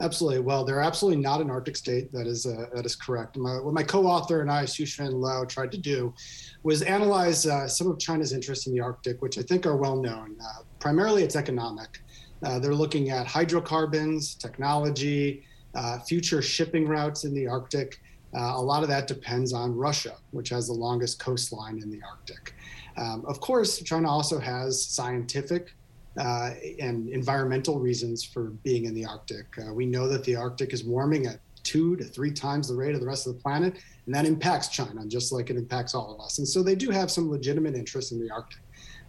Absolutely. 0.00 0.40
Well, 0.40 0.64
they're 0.64 0.80
absolutely 0.80 1.20
not 1.22 1.40
an 1.40 1.50
Arctic 1.50 1.74
state. 1.74 2.12
That 2.12 2.26
is 2.26 2.46
uh, 2.46 2.66
that 2.72 2.86
is 2.86 2.94
correct. 2.94 3.36
My, 3.36 3.58
what 3.58 3.74
my 3.74 3.82
co-author 3.82 4.42
and 4.42 4.50
I, 4.50 4.64
Shuxian 4.64 5.14
Luo, 5.14 5.48
tried 5.48 5.72
to 5.72 5.78
do 5.78 6.14
was 6.62 6.82
analyze 6.82 7.46
uh, 7.46 7.66
some 7.66 7.90
of 7.90 7.98
China's 7.98 8.32
interests 8.32 8.66
in 8.66 8.74
the 8.74 8.80
Arctic, 8.80 9.20
which 9.22 9.38
I 9.38 9.42
think 9.42 9.66
are 9.66 9.76
well 9.76 9.96
known. 9.96 10.36
Uh, 10.40 10.62
primarily, 10.78 11.24
it's 11.24 11.34
economic. 11.34 12.00
Uh, 12.42 12.58
they're 12.58 12.74
looking 12.74 13.10
at 13.10 13.26
hydrocarbons, 13.26 14.34
technology, 14.34 15.42
uh, 15.76 15.98
future 16.00 16.42
shipping 16.42 16.88
routes 16.88 17.24
in 17.24 17.34
the 17.34 17.46
Arctic. 17.46 18.00
Uh, 18.34 18.54
a 18.56 18.60
lot 18.60 18.82
of 18.82 18.88
that 18.88 19.06
depends 19.06 19.52
on 19.52 19.74
Russia, 19.76 20.14
which 20.30 20.48
has 20.48 20.66
the 20.66 20.72
longest 20.72 21.18
coastline 21.18 21.80
in 21.82 21.90
the 21.90 22.00
Arctic. 22.08 22.54
Um, 22.96 23.24
of 23.26 23.40
course, 23.40 23.82
China 23.82 24.10
also 24.10 24.38
has 24.38 24.84
scientific 24.84 25.74
uh, 26.18 26.50
and 26.80 27.08
environmental 27.10 27.78
reasons 27.78 28.24
for 28.24 28.44
being 28.64 28.86
in 28.86 28.94
the 28.94 29.04
Arctic. 29.04 29.46
Uh, 29.58 29.72
we 29.72 29.84
know 29.84 30.08
that 30.08 30.24
the 30.24 30.34
Arctic 30.34 30.72
is 30.72 30.82
warming 30.82 31.26
at 31.26 31.40
two 31.62 31.96
to 31.96 32.04
three 32.04 32.30
times 32.30 32.68
the 32.68 32.74
rate 32.74 32.94
of 32.94 33.00
the 33.00 33.06
rest 33.06 33.26
of 33.26 33.34
the 33.34 33.42
planet, 33.42 33.74
and 34.06 34.14
that 34.14 34.24
impacts 34.24 34.68
China 34.68 35.04
just 35.06 35.30
like 35.30 35.50
it 35.50 35.56
impacts 35.56 35.94
all 35.94 36.14
of 36.14 36.20
us. 36.20 36.38
And 36.38 36.48
so 36.48 36.62
they 36.62 36.74
do 36.74 36.90
have 36.90 37.10
some 37.10 37.30
legitimate 37.30 37.74
interest 37.74 38.12
in 38.12 38.20
the 38.20 38.30
Arctic. 38.30 38.60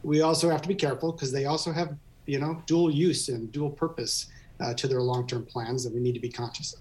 We 0.04 0.22
also 0.22 0.50
have 0.50 0.62
to 0.64 0.68
be 0.68 0.76
careful 0.76 1.12
because 1.14 1.32
they 1.32 1.46
also 1.46 1.72
have, 1.72 1.96
you 2.26 2.40
know, 2.40 2.62
dual 2.66 2.92
use 2.92 3.30
and 3.30 3.52
dual 3.52 3.70
purpose 3.70 4.28
uh, 4.60 4.74
to 4.74 4.88
their 4.88 5.02
long-term 5.02 5.46
plans 5.46 5.84
that 5.84 5.94
we 5.94 6.00
need 6.00 6.14
to 6.14 6.20
be 6.20 6.30
conscious 6.30 6.74
of. 6.74 6.80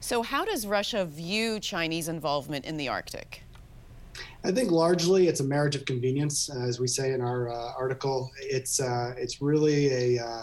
So, 0.00 0.22
how 0.22 0.44
does 0.44 0.66
Russia 0.66 1.04
view 1.04 1.58
Chinese 1.58 2.08
involvement 2.08 2.64
in 2.64 2.76
the 2.76 2.88
Arctic? 2.88 3.42
I 4.44 4.52
think 4.52 4.70
largely 4.70 5.28
it's 5.28 5.40
a 5.40 5.44
marriage 5.44 5.74
of 5.74 5.84
convenience, 5.84 6.48
as 6.48 6.78
we 6.78 6.86
say 6.86 7.12
in 7.12 7.20
our 7.20 7.48
uh, 7.48 7.72
article. 7.76 8.30
It's 8.40 8.80
uh, 8.80 9.14
it's 9.16 9.42
really 9.42 10.16
a 10.16 10.24
uh, 10.24 10.42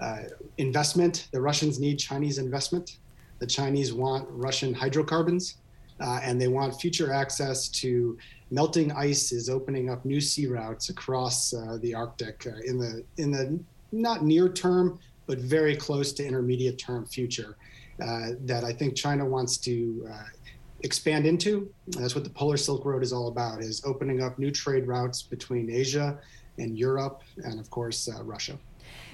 uh, 0.00 0.22
investment. 0.58 1.28
The 1.32 1.40
Russians 1.40 1.80
need 1.80 1.98
Chinese 1.98 2.38
investment. 2.38 2.98
The 3.38 3.46
Chinese 3.46 3.92
want 3.92 4.28
Russian 4.30 4.74
hydrocarbons, 4.74 5.56
uh, 6.00 6.20
and 6.22 6.40
they 6.40 6.48
want 6.48 6.78
future 6.80 7.12
access 7.12 7.68
to 7.68 8.18
melting 8.50 8.92
ice. 8.92 9.32
Is 9.32 9.48
opening 9.48 9.88
up 9.90 10.04
new 10.04 10.20
sea 10.20 10.46
routes 10.46 10.90
across 10.90 11.54
uh, 11.54 11.78
the 11.80 11.94
Arctic 11.94 12.46
in 12.64 12.78
the 12.78 13.04
in 13.16 13.30
the 13.30 13.58
not 13.92 14.24
near 14.24 14.48
term, 14.48 14.98
but 15.28 15.38
very 15.38 15.76
close 15.76 16.12
to 16.14 16.26
intermediate 16.26 16.78
term 16.78 17.06
future. 17.06 17.56
that 17.98 18.64
I 18.64 18.72
think 18.72 18.96
China 18.96 19.24
wants 19.24 19.58
to 19.58 20.10
expand 20.82 21.26
into. 21.26 21.72
That's 21.88 22.14
what 22.14 22.24
the 22.24 22.30
Polar 22.30 22.56
Silk 22.56 22.84
Road 22.84 23.02
is 23.02 23.12
all 23.12 23.28
about: 23.28 23.60
is 23.60 23.82
opening 23.84 24.22
up 24.22 24.38
new 24.38 24.50
trade 24.50 24.86
routes 24.86 25.22
between 25.22 25.70
Asia 25.70 26.18
and 26.58 26.76
Europe, 26.76 27.22
and 27.44 27.58
of 27.60 27.70
course 27.70 28.08
uh, 28.08 28.22
Russia. 28.24 28.58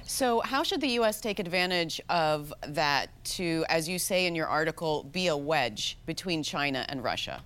So, 0.06 0.40
how 0.40 0.62
should 0.62 0.80
the 0.80 0.88
U.S. 1.00 1.21
take 1.21 1.38
advantage 1.38 2.00
of 2.09 2.52
that 2.68 3.09
to, 3.37 3.64
as 3.68 3.88
you 3.88 3.99
say 3.99 4.26
in 4.26 4.35
your 4.35 4.47
article, 4.47 5.04
be 5.04 5.28
a 5.28 5.37
wedge 5.37 5.99
between 6.04 6.42
China 6.42 6.85
and 6.88 7.02
Russia? 7.02 7.42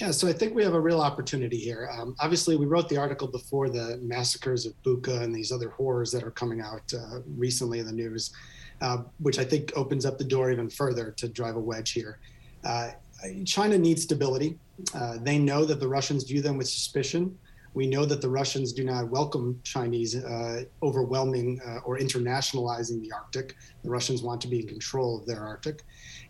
Yeah, 0.00 0.12
so 0.12 0.26
I 0.26 0.32
think 0.32 0.54
we 0.54 0.64
have 0.64 0.72
a 0.72 0.80
real 0.80 1.02
opportunity 1.02 1.58
here. 1.58 1.90
Um, 1.92 2.16
obviously, 2.20 2.56
we 2.56 2.64
wrote 2.64 2.88
the 2.88 2.96
article 2.96 3.28
before 3.28 3.68
the 3.68 3.98
massacres 4.00 4.64
of 4.64 4.72
Bucha 4.82 5.20
and 5.20 5.34
these 5.34 5.52
other 5.52 5.68
horrors 5.68 6.10
that 6.12 6.22
are 6.22 6.30
coming 6.30 6.62
out 6.62 6.90
uh, 6.94 7.20
recently 7.36 7.80
in 7.80 7.86
the 7.86 7.92
news, 7.92 8.30
uh, 8.80 9.02
which 9.18 9.38
I 9.38 9.44
think 9.44 9.72
opens 9.76 10.06
up 10.06 10.16
the 10.16 10.24
door 10.24 10.50
even 10.50 10.70
further 10.70 11.10
to 11.10 11.28
drive 11.28 11.56
a 11.56 11.60
wedge 11.60 11.92
here. 11.92 12.18
Uh, 12.64 12.92
China 13.44 13.76
needs 13.76 14.04
stability. 14.04 14.58
Uh, 14.94 15.18
they 15.20 15.36
know 15.36 15.66
that 15.66 15.80
the 15.80 15.88
Russians 15.88 16.24
view 16.24 16.40
them 16.40 16.56
with 16.56 16.66
suspicion. 16.66 17.38
We 17.74 17.86
know 17.86 18.06
that 18.06 18.22
the 18.22 18.28
Russians 18.28 18.72
do 18.72 18.84
not 18.84 19.10
welcome 19.10 19.60
Chinese 19.64 20.16
uh, 20.16 20.64
overwhelming 20.82 21.60
uh, 21.60 21.80
or 21.84 21.98
internationalizing 21.98 23.02
the 23.02 23.12
Arctic. 23.12 23.54
The 23.84 23.90
Russians 23.90 24.22
want 24.22 24.40
to 24.40 24.48
be 24.48 24.60
in 24.60 24.66
control 24.66 25.18
of 25.18 25.26
their 25.26 25.40
Arctic. 25.40 25.82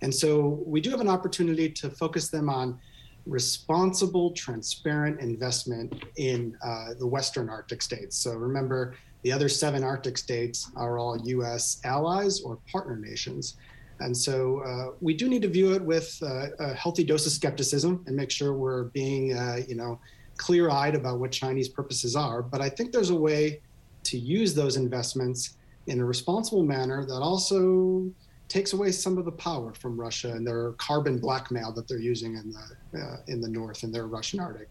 And 0.03 0.13
so 0.13 0.61
we 0.67 0.81
do 0.81 0.91
have 0.91 1.01
an 1.01 1.09
opportunity 1.09 1.71
to 1.71 1.89
focus 1.89 2.31
them 2.31 2.51
on 2.51 2.81
responsible, 3.27 4.33
transparent 4.33 5.21
investment 5.21 6.05
in 6.17 6.57
uh, 6.65 6.95
the 6.99 7.07
Western 7.07 7.49
Arctic 7.49 7.83
states. 7.83 8.17
So 8.17 8.33
remember, 8.33 8.95
the 9.23 9.33
other 9.33 9.49
seven 9.49 9.85
Arctic 9.85 10.17
states 10.17 10.71
are 10.77 10.99
all 10.99 11.19
US 11.19 11.81
allies 11.85 12.41
or 12.41 12.59
partner 12.71 12.97
nations. 12.97 13.57
And 14.01 14.17
so 14.17 14.61
uh, 14.61 14.95
we 15.01 15.13
do 15.15 15.29
need 15.29 15.43
to 15.43 15.49
view 15.49 15.75
it 15.75 15.83
with 15.83 16.19
uh, 16.23 16.47
a 16.59 16.75
healthy 16.75 17.05
dose 17.05 17.27
of 17.27 17.33
skepticism 17.33 18.03
and 18.07 18.17
make 18.17 18.31
sure 18.31 18.55
we're 18.55 18.85
being, 18.85 19.35
uh, 19.35 19.61
you 19.69 19.75
know, 19.75 20.01
clear-eyed 20.39 20.95
about 20.95 21.21
what 21.21 21.31
Chinese 21.31 21.69
purposes 21.69 22.17
are. 22.17 22.43
But 22.43 22.63
I 22.63 22.71
think 22.71 22.93
there's 22.93 23.11
a 23.11 23.15
way 23.15 23.61
to 24.05 24.19
use 24.19 24.55
those 24.55 24.77
investments 24.77 25.57
in 25.87 26.01
a 26.01 26.05
responsible 26.05 26.63
manner 26.63 27.05
that 27.05 27.21
also 27.21 28.11
takes 28.51 28.73
away 28.73 28.91
some 28.91 29.17
of 29.17 29.25
the 29.25 29.33
power 29.33 29.73
from 29.73 29.99
Russia 29.99 30.33
and 30.33 30.47
their 30.47 30.73
carbon 30.73 31.19
blackmail 31.19 31.73
that 31.73 31.89
they're 31.89 31.99
using 31.99 32.35
in 32.35 32.53
the 32.53 33.01
uh, 33.01 33.17
in 33.29 33.41
the 33.41 33.49
north 33.49 33.85
in 33.85 33.93
their 33.93 34.07
Russian 34.07 34.41
Arctic. 34.41 34.69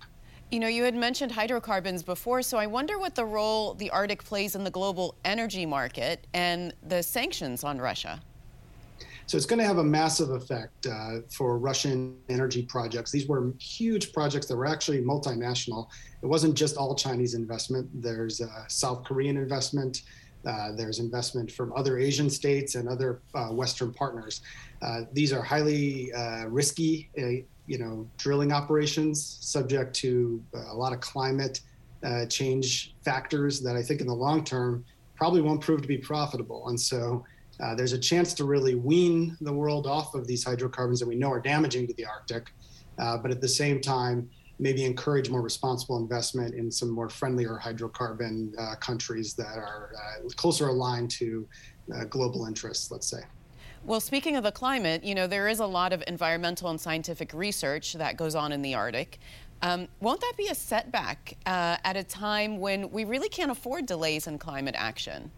You 0.52 0.60
know, 0.60 0.68
you 0.68 0.84
had 0.84 0.96
mentioned 0.96 1.32
hydrocarbons 1.32 2.04
before, 2.04 2.42
so 2.42 2.58
I 2.58 2.68
wonder 2.68 3.00
what 3.00 3.16
the 3.16 3.26
role 3.26 3.74
the 3.76 3.90
Arctic 3.90 4.24
plays 4.24 4.56
in 4.56 4.64
the 4.64 4.72
global 4.72 5.16
energy 5.24 5.66
market 5.66 6.28
and 6.34 6.74
the 6.88 7.02
sanctions 7.02 7.64
on 7.64 7.80
Russia. 7.80 8.20
So 9.28 9.38
it's 9.38 9.46
going 9.46 9.60
to 9.60 9.66
have 9.66 9.78
a 9.78 9.84
massive 9.84 10.32
effect 10.32 10.88
uh, 10.88 11.20
for 11.30 11.60
Russian 11.60 12.18
energy 12.30 12.64
projects. 12.64 13.12
These 13.12 13.28
were 13.28 13.54
huge 13.60 14.12
projects 14.12 14.48
that 14.48 14.56
were 14.56 14.66
actually 14.66 15.02
multinational. 15.04 15.88
It 16.24 16.26
wasn't 16.26 16.56
just 16.56 16.78
all 16.78 16.96
Chinese 16.96 17.36
investment. 17.36 17.88
There's 17.94 18.42
uh, 18.42 18.48
South 18.68 19.04
Korean 19.04 19.38
investment. 19.38 20.02
Uh, 20.46 20.72
there's 20.76 21.00
investment 21.00 21.52
from 21.52 21.74
other 21.76 21.98
Asian 21.98 22.30
states 22.30 22.76
and 22.76 22.88
other 22.88 23.22
uh, 23.36 23.48
Western 23.48 23.94
partners. 23.94 24.42
Uh, 24.82 25.02
these 25.14 25.34
are 25.34 25.42
highly 25.42 26.14
uh, 26.14 26.46
risky, 26.48 27.10
you 27.68 27.78
know, 27.78 28.10
drilling 28.18 28.52
operations, 28.52 29.38
subject 29.42 29.94
to 29.96 30.44
a 30.72 30.76
lot 30.76 30.94
of 30.94 31.00
climate 31.02 31.62
change 32.30 32.96
factors 33.04 33.62
that 33.62 33.76
I 33.76 33.84
think 33.84 34.00
in 34.00 34.08
the 34.08 34.14
long 34.14 34.44
term 34.44 34.86
probably 35.16 35.42
won't 35.42 35.60
prove 35.62 35.82
to 35.82 35.88
be 35.88 35.98
profitable. 35.98 36.70
And 36.70 36.80
so 36.80 37.26
uh, 37.62 37.76
there's 37.76 37.94
a 37.94 38.00
chance 38.00 38.34
to 38.36 38.46
really 38.46 38.76
wean 38.76 39.38
the 39.42 39.52
world 39.52 39.86
off 39.86 40.16
of 40.16 40.26
these 40.26 40.44
hydrocarbons 40.46 41.00
that 41.00 41.08
we 41.08 41.16
know 41.16 41.30
are 41.30 41.42
damaging 41.42 41.88
to 41.88 41.94
the 41.96 42.06
Arctic, 42.06 42.54
uh, 42.98 43.18
but 43.18 43.32
at 43.32 43.42
the 43.42 43.48
same 43.48 43.82
time, 43.82 44.30
maybe 44.60 44.84
encourage 44.84 45.30
more 45.30 45.42
responsible 45.42 45.98
investment 45.98 46.54
in 46.54 46.70
some 46.70 46.90
more 46.90 47.10
friendlier 47.10 47.60
hydrocarbon 47.62 48.54
uh, 48.60 48.76
countries 48.76 49.34
that 49.34 49.58
are 49.58 49.94
uh, 49.96 50.28
closer 50.36 50.68
aligned 50.68 51.10
to 51.10 51.48
uh, 51.96 52.04
global 52.06 52.46
interests, 52.46 52.92
let's 52.92 53.10
say. 53.10 53.22
Well, 53.86 54.02
speaking 54.02 54.36
of 54.36 54.44
the 54.44 54.52
climate, 54.52 55.04
you 55.04 55.16
know, 55.16 55.26
there 55.26 55.48
is 55.48 55.60
a 55.60 55.66
lot 55.66 55.94
of 55.94 56.04
environmental 56.06 56.70
and 56.70 56.80
scientific 56.80 57.34
research 57.34 57.94
that 57.94 58.18
goes 58.18 58.36
on 58.36 58.52
in 58.52 58.62
the 58.62 58.76
Arctic. 58.76 59.20
Um, 59.62 59.88
won't 60.02 60.22
that 60.22 60.34
be 60.38 60.48
a 60.48 60.56
setback 60.56 61.38
uh, 61.46 61.78
at 61.84 61.96
a 61.96 62.04
time 62.04 62.60
when 62.60 62.92
we 62.92 63.06
really 63.06 63.30
can't 63.30 63.52
afford 63.52 63.86
delays 63.86 64.28
in 64.28 64.38
climate 64.38 64.76
action? 64.78 65.32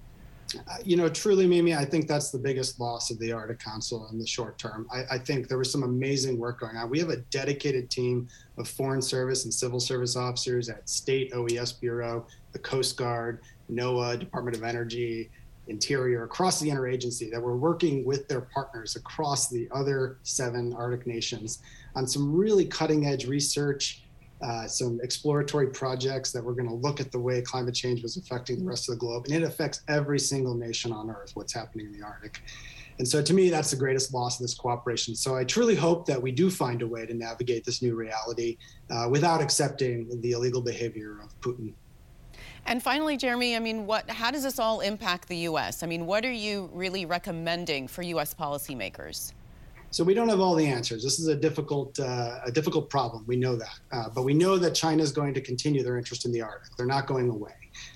Uh, 0.56 0.78
you 0.84 0.98
know, 0.98 1.10
truly, 1.10 1.48
Mimi, 1.48 1.74
I 1.74 1.86
think 1.86 2.08
that's 2.08 2.32
the 2.32 2.38
biggest 2.38 2.80
loss 2.80 3.12
of 3.12 3.20
the 3.20 3.32
Arctic 3.32 3.60
Council 3.60 4.08
in 4.12 4.20
the 4.20 4.26
short 4.26 4.58
term. 4.58 4.88
I, 4.92 5.16
I, 5.16 5.18
think 5.18 5.48
there 5.48 5.58
was 5.58 5.72
some 5.72 5.84
amazing 5.84 6.38
work 6.38 6.60
going 6.60 6.76
on. 6.76 6.90
We 6.90 7.00
have 7.00 7.10
a 7.10 7.18
dedicated 7.18 7.90
team 7.90 8.28
of 8.58 8.68
foreign 8.68 9.02
service 9.02 9.46
and 9.46 9.54
civil 9.54 9.80
service 9.80 10.16
officers 10.16 10.70
at 10.70 10.88
State 10.90 11.32
OES 11.34 11.74
Bureau, 11.74 12.26
the 12.52 12.60
Coast 12.60 12.98
Guard, 12.98 13.42
NOAA, 13.72 14.20
Department 14.20 14.58
of 14.58 14.64
Energy, 14.64 15.30
Interior, 15.68 16.24
across 16.24 16.60
the 16.60 16.70
interagency 16.70 17.32
that 17.32 17.42
we're 17.42 17.56
working 17.56 18.04
with 18.04 18.28
their 18.28 18.42
partners 18.42 18.96
across 18.96 19.48
the 19.48 19.70
other 19.72 20.18
seven 20.24 20.74
Arctic 20.74 21.08
nations 21.08 21.60
on 21.96 22.08
some 22.08 22.36
really 22.36 22.66
cutting 22.66 23.06
edge 23.06 23.28
research 23.28 24.04
uh, 24.42 24.68
some 24.68 25.00
exploratory 25.04 25.68
projects 25.68 26.32
that 26.32 26.44
we're 26.44 26.54
going 26.54 26.68
to 26.68 26.76
look 26.76 27.00
at 27.00 27.12
the 27.12 27.20
way 27.20 27.42
climate 27.42 27.76
change 27.76 28.02
was 28.02 28.18
affecting 28.18 28.60
the 28.60 28.66
rest 28.66 28.90
of 28.90 28.96
the 28.96 29.00
globe. 29.00 29.26
And 29.26 29.36
it 29.36 29.44
affects 29.44 29.82
every 29.88 30.20
single 30.20 30.56
nation 30.56 30.92
on 30.92 31.10
Earth, 31.10 31.32
what's 31.36 31.54
happening 31.54 31.88
in 31.88 31.92
the 31.92 32.06
Arctic. 32.06 32.42
And 33.00 33.08
so 33.08 33.22
to 33.22 33.34
me, 33.34 33.50
that's 33.50 33.72
the 33.72 33.78
greatest 33.78 34.14
loss 34.14 34.40
of 34.40 34.44
this 34.44 34.54
cooperation. 34.54 35.16
So 35.16 35.36
I 35.36 35.44
truly 35.44 35.76
hope 35.76 36.06
that 36.06 36.22
we 36.22 36.32
do 36.32 36.50
find 36.52 36.82
a 36.82 36.88
way 36.88 37.06
to 37.06 37.14
navigate 37.14 37.66
this 37.66 37.82
new 37.82 37.96
reality 37.96 38.58
uh, 38.90 39.08
without 39.10 39.42
accepting 39.42 40.22
the 40.22 40.32
illegal 40.32 40.62
behavior 40.62 41.20
of 41.24 41.40
Putin. 41.42 41.74
And 42.66 42.82
finally, 42.82 43.18
Jeremy, 43.18 43.56
I 43.56 43.60
mean, 43.60 43.88
what, 43.88 44.10
how 44.10 44.30
does 44.30 44.44
this 44.44 44.60
all 44.60 44.82
impact 44.82 45.28
the 45.28 45.38
U.S.? 45.38 45.82
I 45.82 45.88
mean, 45.88 46.06
what 46.06 46.26
are 46.26 46.32
you 46.32 46.70
really 46.74 47.06
recommending 47.06 47.88
for 47.88 48.04
U.S. 48.04 48.34
policymakers? 48.36 49.34
So 49.92 50.06
we 50.06 50.14
don't 50.14 50.30
have 50.30 50.40
all 50.40 50.56
the 50.56 50.66
answers. 50.66 51.04
This 51.04 51.20
is 51.20 51.28
a 51.28 51.36
difficult, 51.36 52.00
uh, 52.00 52.40
a 52.46 52.52
difficult 52.52 52.90
problem. 52.90 53.26
We 53.28 53.36
know 53.36 53.58
that, 53.58 53.80
uh, 53.92 54.10
but 54.16 54.24
we 54.24 54.34
know 54.34 54.58
that 54.58 54.74
China 54.74 55.04
is 55.04 55.12
going 55.12 55.34
to 55.34 55.42
continue 55.42 55.84
their 55.84 55.98
interest 55.98 56.26
in 56.26 56.32
the 56.32 56.42
Arctic. 56.42 56.78
They're 56.78 56.86
not 56.86 57.08
going 57.08 57.30
away, 57.30 57.56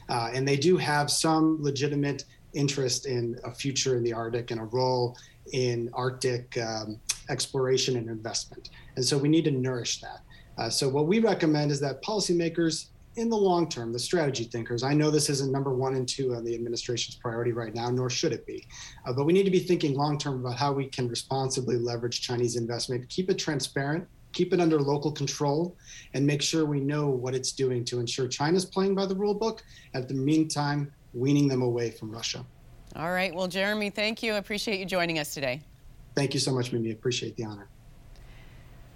uh, 0.09 0.29
and 0.33 0.45
they 0.45 0.57
do 0.57 0.75
have 0.75 1.09
some 1.09 1.57
legitimate 1.63 2.25
interest 2.53 3.05
in 3.05 3.39
a 3.45 3.51
future 3.51 3.95
in 3.95 4.03
the 4.03 4.11
Arctic 4.11 4.51
and 4.51 4.59
a 4.59 4.65
role 4.65 5.17
in 5.53 5.89
Arctic 5.93 6.57
um, 6.57 6.99
exploration 7.29 7.95
and 7.95 8.09
investment. 8.09 8.71
And 8.97 9.05
so 9.05 9.17
we 9.17 9.29
need 9.29 9.45
to 9.45 9.51
nourish 9.51 10.01
that. 10.01 10.19
Uh, 10.57 10.69
so 10.69 10.89
what 10.89 11.07
we 11.07 11.19
recommend 11.19 11.71
is 11.71 11.79
that 11.79 12.03
policymakers 12.03 12.87
in 13.15 13.29
the 13.29 13.37
long 13.37 13.69
term, 13.69 13.93
the 13.93 13.99
strategy 13.99 14.43
thinkers, 14.43 14.83
I 14.83 14.93
know 14.93 15.09
this 15.09 15.29
isn't 15.29 15.51
number 15.51 15.73
one 15.73 15.95
and 15.95 16.07
two 16.07 16.35
on 16.35 16.43
the 16.43 16.53
administration's 16.53 17.15
priority 17.15 17.51
right 17.51 17.73
now, 17.73 17.89
nor 17.89 18.09
should 18.09 18.33
it 18.33 18.45
be. 18.45 18.67
Uh, 19.05 19.13
but 19.13 19.25
we 19.25 19.33
need 19.33 19.43
to 19.43 19.51
be 19.51 19.59
thinking 19.59 19.95
long 19.95 20.17
term 20.17 20.45
about 20.45 20.57
how 20.57 20.73
we 20.73 20.87
can 20.87 21.07
responsibly 21.07 21.77
leverage 21.77 22.21
Chinese 22.21 22.55
investment, 22.55 23.07
keep 23.09 23.29
it 23.29 23.37
transparent, 23.37 24.05
keep 24.33 24.53
it 24.53 24.59
under 24.59 24.79
local 24.79 25.11
control, 25.11 25.77
and 26.13 26.25
make 26.25 26.41
sure 26.41 26.65
we 26.65 26.79
know 26.79 27.07
what 27.07 27.33
it's 27.33 27.53
doing 27.53 27.85
to 27.85 27.99
ensure 27.99 28.27
China's 28.27 28.65
playing 28.65 28.95
by 28.95 29.05
the 29.05 29.15
rule 29.15 29.33
book. 29.33 29.63
At 29.93 30.07
the 30.07 30.13
meantime, 30.13 30.91
weaning 31.13 31.47
them 31.47 31.61
away 31.61 31.91
from 31.91 32.11
Russia. 32.11 32.45
All 32.95 33.11
right. 33.11 33.33
Well, 33.33 33.47
Jeremy, 33.47 33.89
thank 33.89 34.23
you. 34.23 34.33
I 34.33 34.37
appreciate 34.37 34.79
you 34.79 34.85
joining 34.85 35.19
us 35.19 35.33
today. 35.33 35.61
Thank 36.15 36.33
you 36.33 36.39
so 36.39 36.53
much, 36.53 36.71
Mimi. 36.71 36.91
Appreciate 36.91 37.35
the 37.35 37.45
honor. 37.45 37.67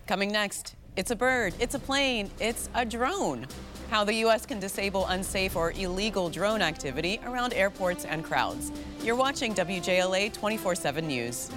Coming 0.07 0.31
next, 0.31 0.75
it's 0.99 1.11
a 1.11 1.15
bird, 1.15 1.53
it's 1.59 1.75
a 1.75 1.79
plane, 1.79 2.29
it's 2.41 2.67
a 2.75 2.85
drone. 2.85 3.47
How 3.89 4.03
the 4.03 4.15
U.S. 4.15 4.45
can 4.45 4.59
disable 4.59 5.07
unsafe 5.07 5.55
or 5.55 5.71
illegal 5.71 6.29
drone 6.29 6.61
activity 6.61 7.21
around 7.25 7.53
airports 7.53 8.03
and 8.03 8.21
crowds. 8.21 8.69
You're 9.01 9.15
watching 9.15 9.55
WJLA 9.55 10.33
24 10.33 10.75
7 10.75 11.07
News. 11.07 11.51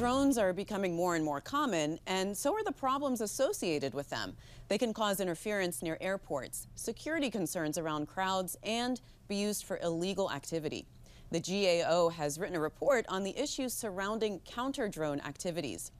Drones 0.00 0.38
are 0.38 0.54
becoming 0.54 0.96
more 0.96 1.14
and 1.14 1.22
more 1.22 1.42
common, 1.42 2.00
and 2.06 2.34
so 2.34 2.54
are 2.54 2.64
the 2.64 2.72
problems 2.72 3.20
associated 3.20 3.92
with 3.92 4.08
them. 4.08 4.34
They 4.68 4.78
can 4.78 4.94
cause 4.94 5.20
interference 5.20 5.82
near 5.82 5.98
airports, 6.00 6.68
security 6.74 7.28
concerns 7.28 7.76
around 7.76 8.08
crowds, 8.08 8.56
and 8.62 8.98
be 9.28 9.36
used 9.36 9.64
for 9.64 9.78
illegal 9.82 10.30
activity. 10.30 10.86
The 11.32 11.40
GAO 11.40 12.08
has 12.08 12.38
written 12.38 12.56
a 12.56 12.60
report 12.60 13.04
on 13.10 13.24
the 13.24 13.38
issues 13.38 13.74
surrounding 13.74 14.40
counter 14.46 14.88
drone 14.88 15.20
activities. 15.20 15.92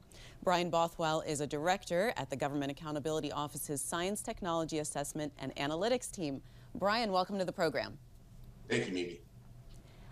Brian 0.43 0.71
Bothwell 0.71 1.21
is 1.21 1.43
a 1.43 1.47
director 1.47 2.15
at 2.17 2.31
the 2.31 2.37
Government 2.37 2.71
Accountability 2.71 3.31
Office's 3.31 3.83
Science, 3.83 4.23
Technology 4.23 4.79
Assessment 4.79 5.31
and 5.39 5.55
Analytics 5.57 6.11
team. 6.11 6.41
Brian, 6.75 7.13
welcome 7.13 7.39
to 7.39 7.45
the 7.45 7.53
program. 7.53 7.99
Thank 8.67 8.87
you, 8.87 8.95
Mimi. 8.95 9.21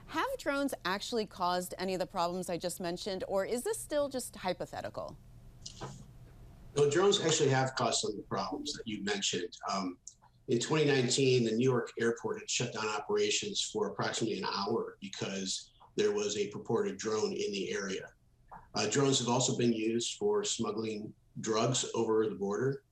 Have 0.08 0.38
drones 0.38 0.72
actually 0.86 1.26
caused 1.26 1.74
any 1.78 1.92
of 1.92 2.00
the 2.00 2.06
problems 2.06 2.48
I 2.48 2.56
just 2.56 2.80
mentioned, 2.80 3.24
or 3.28 3.44
is 3.44 3.62
this 3.62 3.78
still 3.78 4.08
just 4.08 4.34
hypothetical? 4.36 5.14
No, 6.78 6.88
drones 6.88 7.20
actually 7.22 7.50
have 7.50 7.74
caused 7.74 8.00
some 8.00 8.12
of 8.12 8.16
the 8.16 8.22
problems 8.22 8.72
that 8.72 8.84
you 8.86 9.04
mentioned. 9.04 9.54
Um, 9.70 9.98
in 10.48 10.58
2019, 10.58 11.44
the 11.44 11.50
New 11.50 11.68
York 11.70 11.92
airport 12.00 12.40
had 12.40 12.48
shut 12.48 12.72
down 12.72 12.88
operations 12.88 13.60
for 13.70 13.88
approximately 13.88 14.38
an 14.38 14.46
hour 14.46 14.96
because 15.02 15.72
there 15.96 16.12
was 16.12 16.38
a 16.38 16.46
purported 16.48 16.96
drone 16.96 17.32
in 17.32 17.52
the 17.52 17.70
area. 17.70 18.08
Uh, 18.74 18.86
drones 18.86 19.18
have 19.18 19.28
also 19.28 19.58
been 19.58 19.74
used 19.74 20.14
for 20.14 20.42
smuggling 20.42 21.12
drugs 21.42 21.84
over 21.94 22.26
the 22.26 22.34
border, 22.34 22.82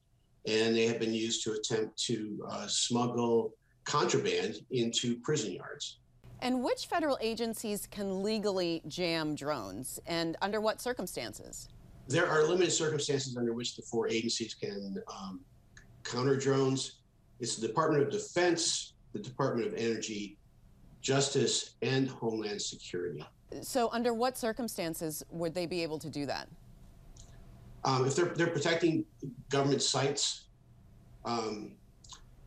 and 0.47 0.77
they 0.77 0.85
have 0.85 1.01
been 1.01 1.15
used 1.15 1.43
to 1.45 1.53
attempt 1.53 1.97
to 1.97 2.47
uh, 2.51 2.67
smuggle 2.67 3.55
contraband 3.85 4.57
into 4.71 5.19
prison 5.21 5.53
yards. 5.53 6.01
And 6.43 6.63
which 6.63 6.87
federal 6.87 7.19
agencies 7.21 7.87
can 7.91 8.23
legally 8.23 8.83
jam 8.89 9.35
drones 9.35 9.99
and 10.07 10.37
under 10.43 10.61
what 10.61 10.81
circumstances? 10.81 11.69
There 12.09 12.29
are 12.29 12.45
limited 12.45 12.71
circumstances 12.71 13.37
under 13.37 13.53
which 13.53 13.75
the 13.77 13.83
four 13.83 14.09
agencies 14.09 14.55
can 14.55 15.03
um, 15.09 15.41
counter 16.05 16.37
drones. 16.37 16.99
It's 17.41 17.57
the 17.57 17.67
Department 17.67 18.03
of 18.05 18.11
Defense, 18.11 18.93
the 19.13 19.19
Department 19.19 19.67
of 19.67 19.75
Energy, 19.75 20.39
Justice, 21.01 21.75
and 21.83 22.09
Homeland 22.09 22.61
Security. 22.61 23.25
So, 23.63 23.89
under 23.93 24.13
what 24.13 24.37
circumstances 24.37 25.25
would 25.31 25.55
they 25.55 25.67
be 25.67 25.83
able 25.83 25.99
to 26.01 26.11
do 26.11 26.27
that? 26.27 26.49
Um, 27.85 28.07
if 28.07 28.17
they're, 28.17 28.27
they're 28.27 28.49
protecting 28.49 29.05
government 29.49 29.83
sites, 29.83 30.47
um, 31.25 31.73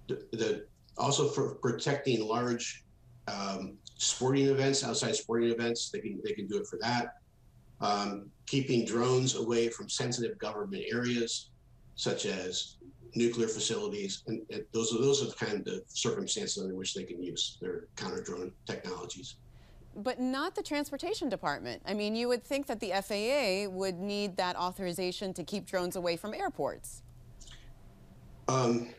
the, 0.08 0.26
the, 0.32 0.66
also 0.98 1.30
for 1.30 1.56
protecting 1.56 2.28
large 2.28 2.84
um, 3.30 3.78
sporting 3.98 4.48
events, 4.48 4.84
outside 4.84 5.16
sporting 5.16 5.50
events. 5.50 5.90
They 5.90 6.00
can 6.00 6.20
they 6.24 6.34
can 6.34 6.48
do 6.48 6.58
it 6.58 6.68
for 6.68 6.78
that. 6.82 7.16
Um, 7.82 8.30
keeping 8.46 8.86
drones 8.86 9.36
away 9.36 9.70
from 9.70 9.88
sensitive 9.90 10.38
government 10.38 10.84
areas, 10.92 11.50
such 11.96 12.26
as 12.26 12.78
nuclear 13.16 13.48
facilities, 13.48 14.24
and, 14.28 14.42
and 14.52 14.64
those 14.74 14.94
are 14.94 15.00
those 15.00 15.24
are 15.24 15.28
the 15.28 15.46
kind 15.46 15.68
of 15.68 15.82
circumstances 15.88 16.62
under 16.62 16.76
which 16.76 16.94
they 16.94 17.04
can 17.04 17.22
use 17.24 17.58
their 17.62 17.86
counter 17.96 18.22
drone 18.22 18.52
technologies. 18.66 19.36
But 19.96 20.20
not 20.20 20.56
the 20.56 20.64
transportation 20.64 21.30
department. 21.30 21.82
I 21.86 21.94
mean, 21.94 22.16
you 22.16 22.28
would 22.28 22.44
think 22.44 22.68
that 22.68 22.80
the 22.80 22.92
FAA 22.92 23.70
would 23.70 23.96
need 23.96 24.38
that 24.38 24.56
authorization 24.56 25.34
to 25.34 25.44
keep 25.44 25.66
drones 25.66 25.96
away 25.96 26.16
from 26.16 26.34
airports. 26.34 27.02
Um, 28.48 28.90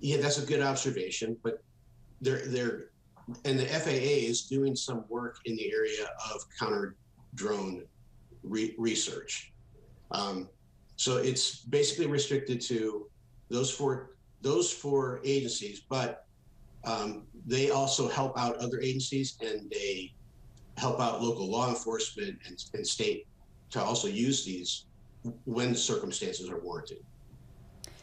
yeah, 0.00 0.18
that's 0.18 0.38
a 0.38 0.46
good 0.46 0.62
observation, 0.62 1.36
but 1.42 1.62
they're 2.20 2.46
they're 2.46 2.90
and 3.44 3.58
the 3.58 3.66
FAA 3.66 4.26
is 4.28 4.42
doing 4.42 4.74
some 4.74 5.04
work 5.08 5.36
in 5.44 5.56
the 5.56 5.72
area 5.72 6.08
of 6.32 6.42
counter 6.58 6.96
drone 7.34 7.84
re- 8.42 8.74
research. 8.78 9.52
Um, 10.10 10.48
so 10.96 11.18
it's 11.18 11.60
basically 11.60 12.06
restricted 12.06 12.60
to 12.62 13.06
those 13.48 13.70
four 13.70 14.16
those 14.42 14.72
four 14.72 15.20
agencies, 15.24 15.82
but 15.88 16.24
um, 16.84 17.26
they 17.46 17.70
also 17.70 18.08
help 18.08 18.38
out 18.38 18.56
other 18.56 18.80
agencies 18.80 19.36
and 19.40 19.70
they 19.70 20.12
help 20.78 20.98
out 20.98 21.22
local 21.22 21.50
law 21.50 21.68
enforcement 21.68 22.38
and, 22.46 22.56
and 22.72 22.86
state 22.86 23.26
to 23.70 23.82
also 23.82 24.08
use 24.08 24.44
these 24.44 24.86
when 25.44 25.74
circumstances 25.74 26.48
are 26.48 26.58
warranted. 26.60 27.04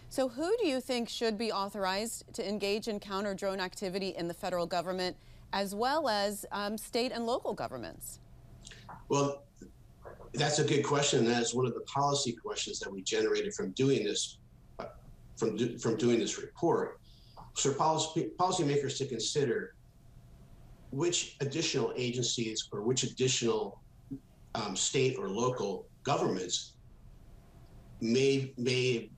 So, 0.10 0.30
who 0.30 0.56
do 0.58 0.68
you 0.68 0.80
think 0.80 1.10
should 1.10 1.38
be 1.38 1.52
authorized 1.52 2.34
to 2.34 2.48
engage 2.48 2.88
in 2.88 3.00
counter 3.00 3.34
drone 3.34 3.60
activity 3.60 4.10
in 4.18 4.28
the 4.28 4.34
federal 4.34 4.66
government, 4.66 5.18
as 5.52 5.76
well 5.76 6.08
as 6.08 6.46
um, 6.52 6.78
state 6.78 7.12
and 7.12 7.26
local 7.26 7.54
governments? 7.54 8.20
Well, 9.10 9.44
that's 10.34 10.60
a 10.60 10.64
good 10.64 10.84
question. 10.84 11.26
That's 11.26 11.54
one 11.54 11.66
of 11.66 11.74
the 11.74 11.82
policy 11.82 12.32
questions 12.32 12.80
that 12.80 12.92
we 12.92 13.02
generated 13.02 13.54
from 13.54 13.72
doing 13.72 14.06
this, 14.06 14.38
from 15.36 15.58
do, 15.58 15.78
from 15.78 15.98
doing 15.98 16.20
this 16.20 16.38
report. 16.38 17.00
For 17.56 17.74
policy 17.74 18.32
policymakers 18.40 18.98
to 19.00 19.08
consider 19.08 19.76
which 20.92 21.36
additional 21.42 21.92
agencies 21.98 22.70
or 22.72 22.82
which 22.82 23.04
additional 23.04 23.82
um, 24.56 24.76
state 24.76 25.18
or 25.18 25.30
local 25.30 25.88
governments 26.04 26.74
may 28.00 28.54
may 28.58 29.10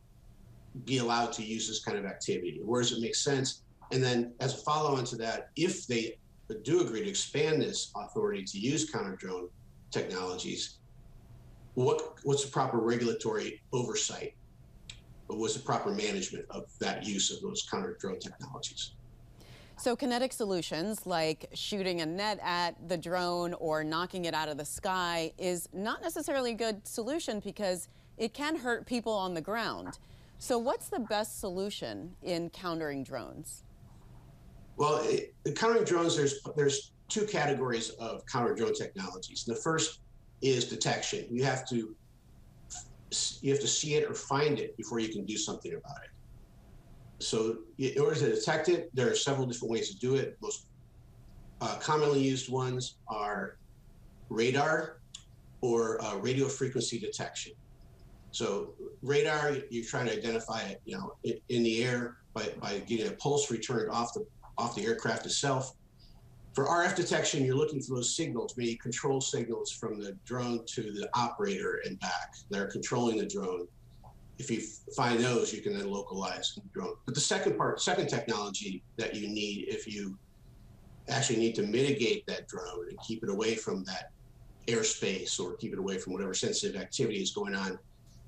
be 0.85 0.97
allowed 0.99 1.31
to 1.33 1.43
use 1.43 1.67
this 1.67 1.83
kind 1.83 1.97
of 1.97 2.05
activity? 2.05 2.61
Where 2.63 2.81
does 2.81 2.91
it 2.91 3.01
make 3.01 3.15
sense? 3.15 3.63
And 3.91 4.03
then, 4.03 4.33
as 4.39 4.53
a 4.53 4.57
follow 4.57 4.95
on 4.95 5.05
to 5.05 5.15
that, 5.17 5.49
if 5.55 5.87
they 5.87 6.17
do 6.63 6.81
agree 6.81 7.03
to 7.03 7.09
expand 7.09 7.61
this 7.61 7.91
authority 7.95 8.43
to 8.43 8.59
use 8.59 8.89
counter 8.89 9.15
drone 9.15 9.49
technologies, 9.91 10.79
what 11.75 12.15
what's 12.23 12.45
the 12.45 12.51
proper 12.51 12.77
regulatory 12.77 13.61
oversight? 13.73 14.35
What's 15.27 15.53
the 15.53 15.61
proper 15.61 15.91
management 15.91 16.45
of 16.49 16.65
that 16.79 17.05
use 17.05 17.31
of 17.31 17.41
those 17.41 17.67
counter 17.69 17.97
drone 17.99 18.19
technologies? 18.19 18.93
So, 19.77 19.95
kinetic 19.95 20.33
solutions 20.33 21.05
like 21.05 21.47
shooting 21.53 22.01
a 22.01 22.05
net 22.05 22.39
at 22.43 22.75
the 22.89 22.97
drone 22.97 23.53
or 23.53 23.83
knocking 23.83 24.25
it 24.25 24.33
out 24.33 24.49
of 24.49 24.57
the 24.57 24.65
sky 24.65 25.31
is 25.37 25.69
not 25.71 26.01
necessarily 26.01 26.51
a 26.51 26.55
good 26.55 26.85
solution 26.85 27.39
because 27.39 27.87
it 28.17 28.33
can 28.33 28.57
hurt 28.57 28.85
people 28.85 29.13
on 29.13 29.33
the 29.33 29.41
ground. 29.41 29.97
So, 30.41 30.57
what's 30.57 30.87
the 30.87 31.01
best 31.01 31.41
solution 31.41 32.15
in 32.23 32.49
countering 32.49 33.03
drones? 33.03 33.65
Well, 34.77 35.01
it, 35.03 35.35
countering 35.55 35.83
drones, 35.83 36.15
there's 36.15 36.41
there's 36.55 36.93
two 37.09 37.25
categories 37.25 37.89
of 37.99 38.25
counter 38.25 38.55
drone 38.55 38.73
technologies. 38.73 39.43
The 39.43 39.55
first 39.55 39.99
is 40.41 40.63
detection. 40.63 41.25
You 41.29 41.43
have 41.43 41.67
to 41.67 41.93
you 43.41 43.51
have 43.51 43.59
to 43.59 43.67
see 43.67 43.95
it 43.95 44.09
or 44.09 44.13
find 44.13 44.59
it 44.59 44.77
before 44.77 44.99
you 44.99 45.09
can 45.09 45.25
do 45.25 45.35
something 45.35 45.73
about 45.73 45.97
it. 46.05 46.11
So, 47.21 47.57
in 47.77 47.99
order 47.99 48.15
to 48.15 48.29
detect 48.33 48.69
it, 48.69 48.89
there 48.95 49.11
are 49.11 49.15
several 49.15 49.45
different 49.45 49.73
ways 49.73 49.93
to 49.93 49.99
do 49.99 50.15
it. 50.15 50.37
Most 50.41 50.67
uh, 51.59 51.75
commonly 51.79 52.21
used 52.21 52.49
ones 52.49 52.95
are 53.09 53.57
radar 54.29 55.01
or 55.59 56.01
uh, 56.01 56.15
radio 56.15 56.47
frequency 56.47 56.97
detection. 56.97 57.51
So, 58.31 58.73
radar, 59.01 59.57
you're 59.69 59.85
trying 59.85 60.05
to 60.07 60.13
identify 60.13 60.61
it, 60.61 60.81
you 60.85 60.97
know, 60.97 61.15
in, 61.23 61.63
the 61.63 61.83
air 61.83 62.17
by, 62.33 62.49
by 62.61 62.79
getting 62.79 63.07
a 63.07 63.11
pulse 63.11 63.49
returned 63.49 63.89
off 63.89 64.13
the 64.13 64.25
off 64.57 64.75
the 64.75 64.85
aircraft 64.85 65.25
itself. 65.25 65.73
For 66.53 66.65
RF 66.65 66.95
detection, 66.95 67.45
you're 67.45 67.55
looking 67.55 67.81
for 67.81 67.95
those 67.95 68.15
signals, 68.15 68.57
meaning 68.57 68.77
control 68.77 69.21
signals 69.21 69.71
from 69.71 69.99
the 69.99 70.17
drone 70.25 70.65
to 70.67 70.81
the 70.81 71.09
operator 71.13 71.81
and 71.85 71.99
back 71.99 72.35
that 72.49 72.59
are 72.59 72.67
controlling 72.67 73.17
the 73.17 73.25
drone 73.25 73.67
if 74.39 74.49
you 74.49 74.61
find 74.95 75.19
those, 75.19 75.53
you 75.53 75.61
can 75.61 75.77
then 75.77 75.91
localize 75.91 76.55
the 76.55 76.61
drone. 76.73 76.95
But 77.05 77.13
the 77.13 77.21
second 77.21 77.57
part, 77.57 77.81
second 77.81 78.07
technology 78.07 78.81
that 78.95 79.13
you 79.13 79.27
need 79.27 79.65
if 79.67 79.85
you 79.85 80.17
actually 81.09 81.39
need 81.39 81.55
to 81.55 81.63
mitigate 81.63 82.25
that 82.27 82.47
drone 82.47 82.87
and 82.89 82.97
keep 83.05 83.21
it 83.21 83.29
away 83.29 83.55
from 83.55 83.83
that 83.83 84.11
airspace 84.67 85.39
or 85.39 85.55
keep 85.57 85.73
it 85.73 85.79
away 85.79 85.97
from 85.97 86.13
whatever 86.13 86.33
sensitive 86.33 86.79
activity 86.81 87.21
is 87.21 87.31
going 87.31 87.53
on 87.53 87.77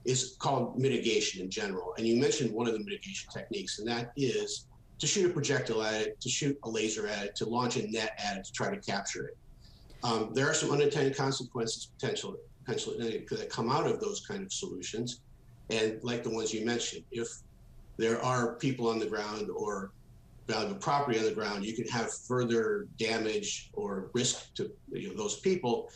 is 0.05 0.35
called 0.39 0.79
mitigation 0.79 1.41
in 1.41 1.49
general. 1.49 1.93
And 1.97 2.07
you 2.07 2.19
mentioned 2.19 2.51
one 2.51 2.67
of 2.67 2.73
the 2.73 2.79
mitigation 2.79 3.29
techniques, 3.31 3.79
and 3.79 3.87
that 3.87 4.11
is 4.15 4.67
to 4.99 5.07
shoot 5.07 5.29
a 5.29 5.33
projectile 5.33 5.83
at 5.83 6.01
it, 6.01 6.21
to 6.21 6.29
shoot 6.29 6.57
a 6.63 6.69
laser 6.69 7.07
at 7.07 7.25
it, 7.25 7.35
to 7.35 7.45
launch 7.45 7.75
a 7.77 7.87
net 7.91 8.19
at 8.23 8.37
it 8.37 8.45
to 8.45 8.51
try 8.51 8.73
to 8.73 8.79
capture 8.81 9.25
it. 9.25 9.37
Um, 10.03 10.31
there 10.33 10.49
are 10.49 10.53
some 10.53 10.71
unintended 10.71 11.15
consequences 11.15 11.87
potential, 11.97 12.35
potentially 12.63 13.25
that 13.29 13.49
come 13.49 13.71
out 13.71 13.87
of 13.87 13.99
those 13.99 14.25
kind 14.25 14.43
of 14.43 14.51
solutions. 14.51 15.21
And 15.69 16.03
like 16.03 16.23
the 16.23 16.29
ones 16.29 16.53
you 16.53 16.65
mentioned, 16.65 17.03
if 17.11 17.27
there 17.97 18.21
are 18.21 18.55
people 18.55 18.89
on 18.89 18.99
the 18.99 19.05
ground 19.05 19.49
or 19.55 19.91
valuable 20.47 20.75
property 20.75 21.17
on 21.17 21.25
the 21.25 21.31
ground, 21.31 21.65
you 21.65 21.73
can 21.73 21.87
have 21.87 22.11
further 22.13 22.87
damage 22.97 23.69
or 23.73 24.09
risk 24.13 24.53
to 24.55 24.71
you 24.91 25.09
know, 25.09 25.15
those 25.15 25.39
people. 25.39 25.89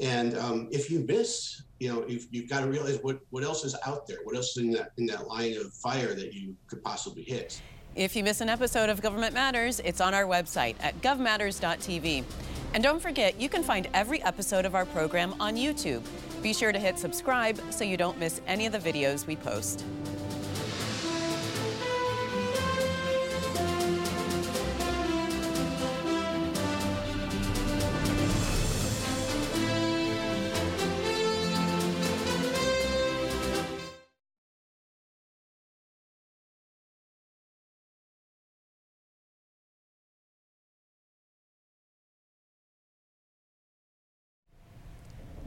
And 0.00 0.36
um, 0.36 0.68
if 0.70 0.90
you 0.90 1.00
miss, 1.00 1.62
you 1.84 1.92
know, 1.92 2.02
you've, 2.08 2.26
you've 2.30 2.48
got 2.48 2.60
to 2.60 2.66
realize 2.66 2.98
what, 3.02 3.20
what 3.28 3.44
else 3.44 3.62
is 3.62 3.76
out 3.86 4.06
there, 4.06 4.16
what 4.24 4.34
else 4.34 4.56
is 4.56 4.64
in 4.64 4.70
that 4.70 4.92
in 4.96 5.04
that 5.04 5.28
line 5.28 5.54
of 5.58 5.70
fire 5.74 6.14
that 6.14 6.32
you 6.32 6.56
could 6.66 6.82
possibly 6.82 7.22
hit. 7.22 7.60
If 7.94 8.16
you 8.16 8.24
miss 8.24 8.40
an 8.40 8.48
episode 8.48 8.88
of 8.88 9.02
Government 9.02 9.34
Matters, 9.34 9.80
it's 9.80 10.00
on 10.00 10.14
our 10.14 10.24
website 10.24 10.76
at 10.80 10.98
govmatters.tv. 11.02 12.24
And 12.72 12.82
don't 12.82 13.00
forget, 13.00 13.38
you 13.38 13.50
can 13.50 13.62
find 13.62 13.86
every 13.92 14.22
episode 14.22 14.64
of 14.64 14.74
our 14.74 14.86
program 14.86 15.34
on 15.38 15.56
YouTube. 15.56 16.02
Be 16.42 16.54
sure 16.54 16.72
to 16.72 16.78
hit 16.78 16.98
subscribe 16.98 17.60
so 17.70 17.84
you 17.84 17.98
don't 17.98 18.18
miss 18.18 18.40
any 18.46 18.64
of 18.64 18.72
the 18.72 18.78
videos 18.78 19.26
we 19.26 19.36
post. 19.36 19.84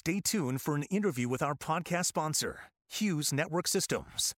Stay 0.00 0.18
tuned 0.18 0.62
for 0.62 0.74
an 0.74 0.84
interview 0.84 1.28
with 1.28 1.42
our 1.42 1.54
podcast 1.54 2.06
sponsor, 2.06 2.60
Hughes 2.88 3.34
Network 3.34 3.68
Systems. 3.68 4.32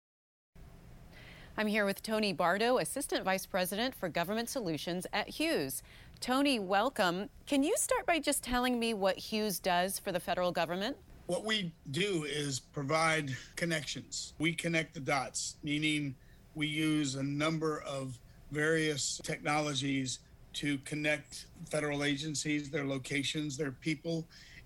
I'm 1.56 1.68
here 1.68 1.86
with 1.86 2.02
Tony 2.02 2.32
Bardo, 2.32 2.78
Assistant 2.78 3.24
Vice 3.24 3.46
President 3.46 3.94
for 3.94 4.08
Government 4.08 4.48
Solutions 4.48 5.06
at 5.12 5.28
Hughes. 5.28 5.84
Tony, 6.18 6.58
welcome. 6.58 7.28
Can 7.46 7.62
you 7.62 7.76
start 7.76 8.06
by 8.06 8.18
just 8.18 8.42
telling 8.42 8.80
me 8.80 8.92
what 8.92 9.16
Hughes 9.16 9.60
does 9.60 10.00
for 10.00 10.10
the 10.10 10.18
federal 10.18 10.50
government? 10.50 10.96
What 11.26 11.44
we 11.44 11.72
do 11.92 12.24
is 12.24 12.58
provide 12.58 13.30
connections. 13.54 14.34
We 14.40 14.54
connect 14.54 14.94
the 14.94 15.00
dots, 15.00 15.58
meaning 15.62 16.16
we 16.56 16.66
use 16.66 17.14
a 17.14 17.22
number 17.22 17.82
of 17.82 18.18
various 18.50 19.20
technologies 19.22 20.18
to 20.54 20.78
connect 20.78 21.46
federal 21.70 22.02
agencies, 22.02 22.68
their 22.68 22.84
locations, 22.84 23.56
their 23.56 23.70
people, 23.70 24.26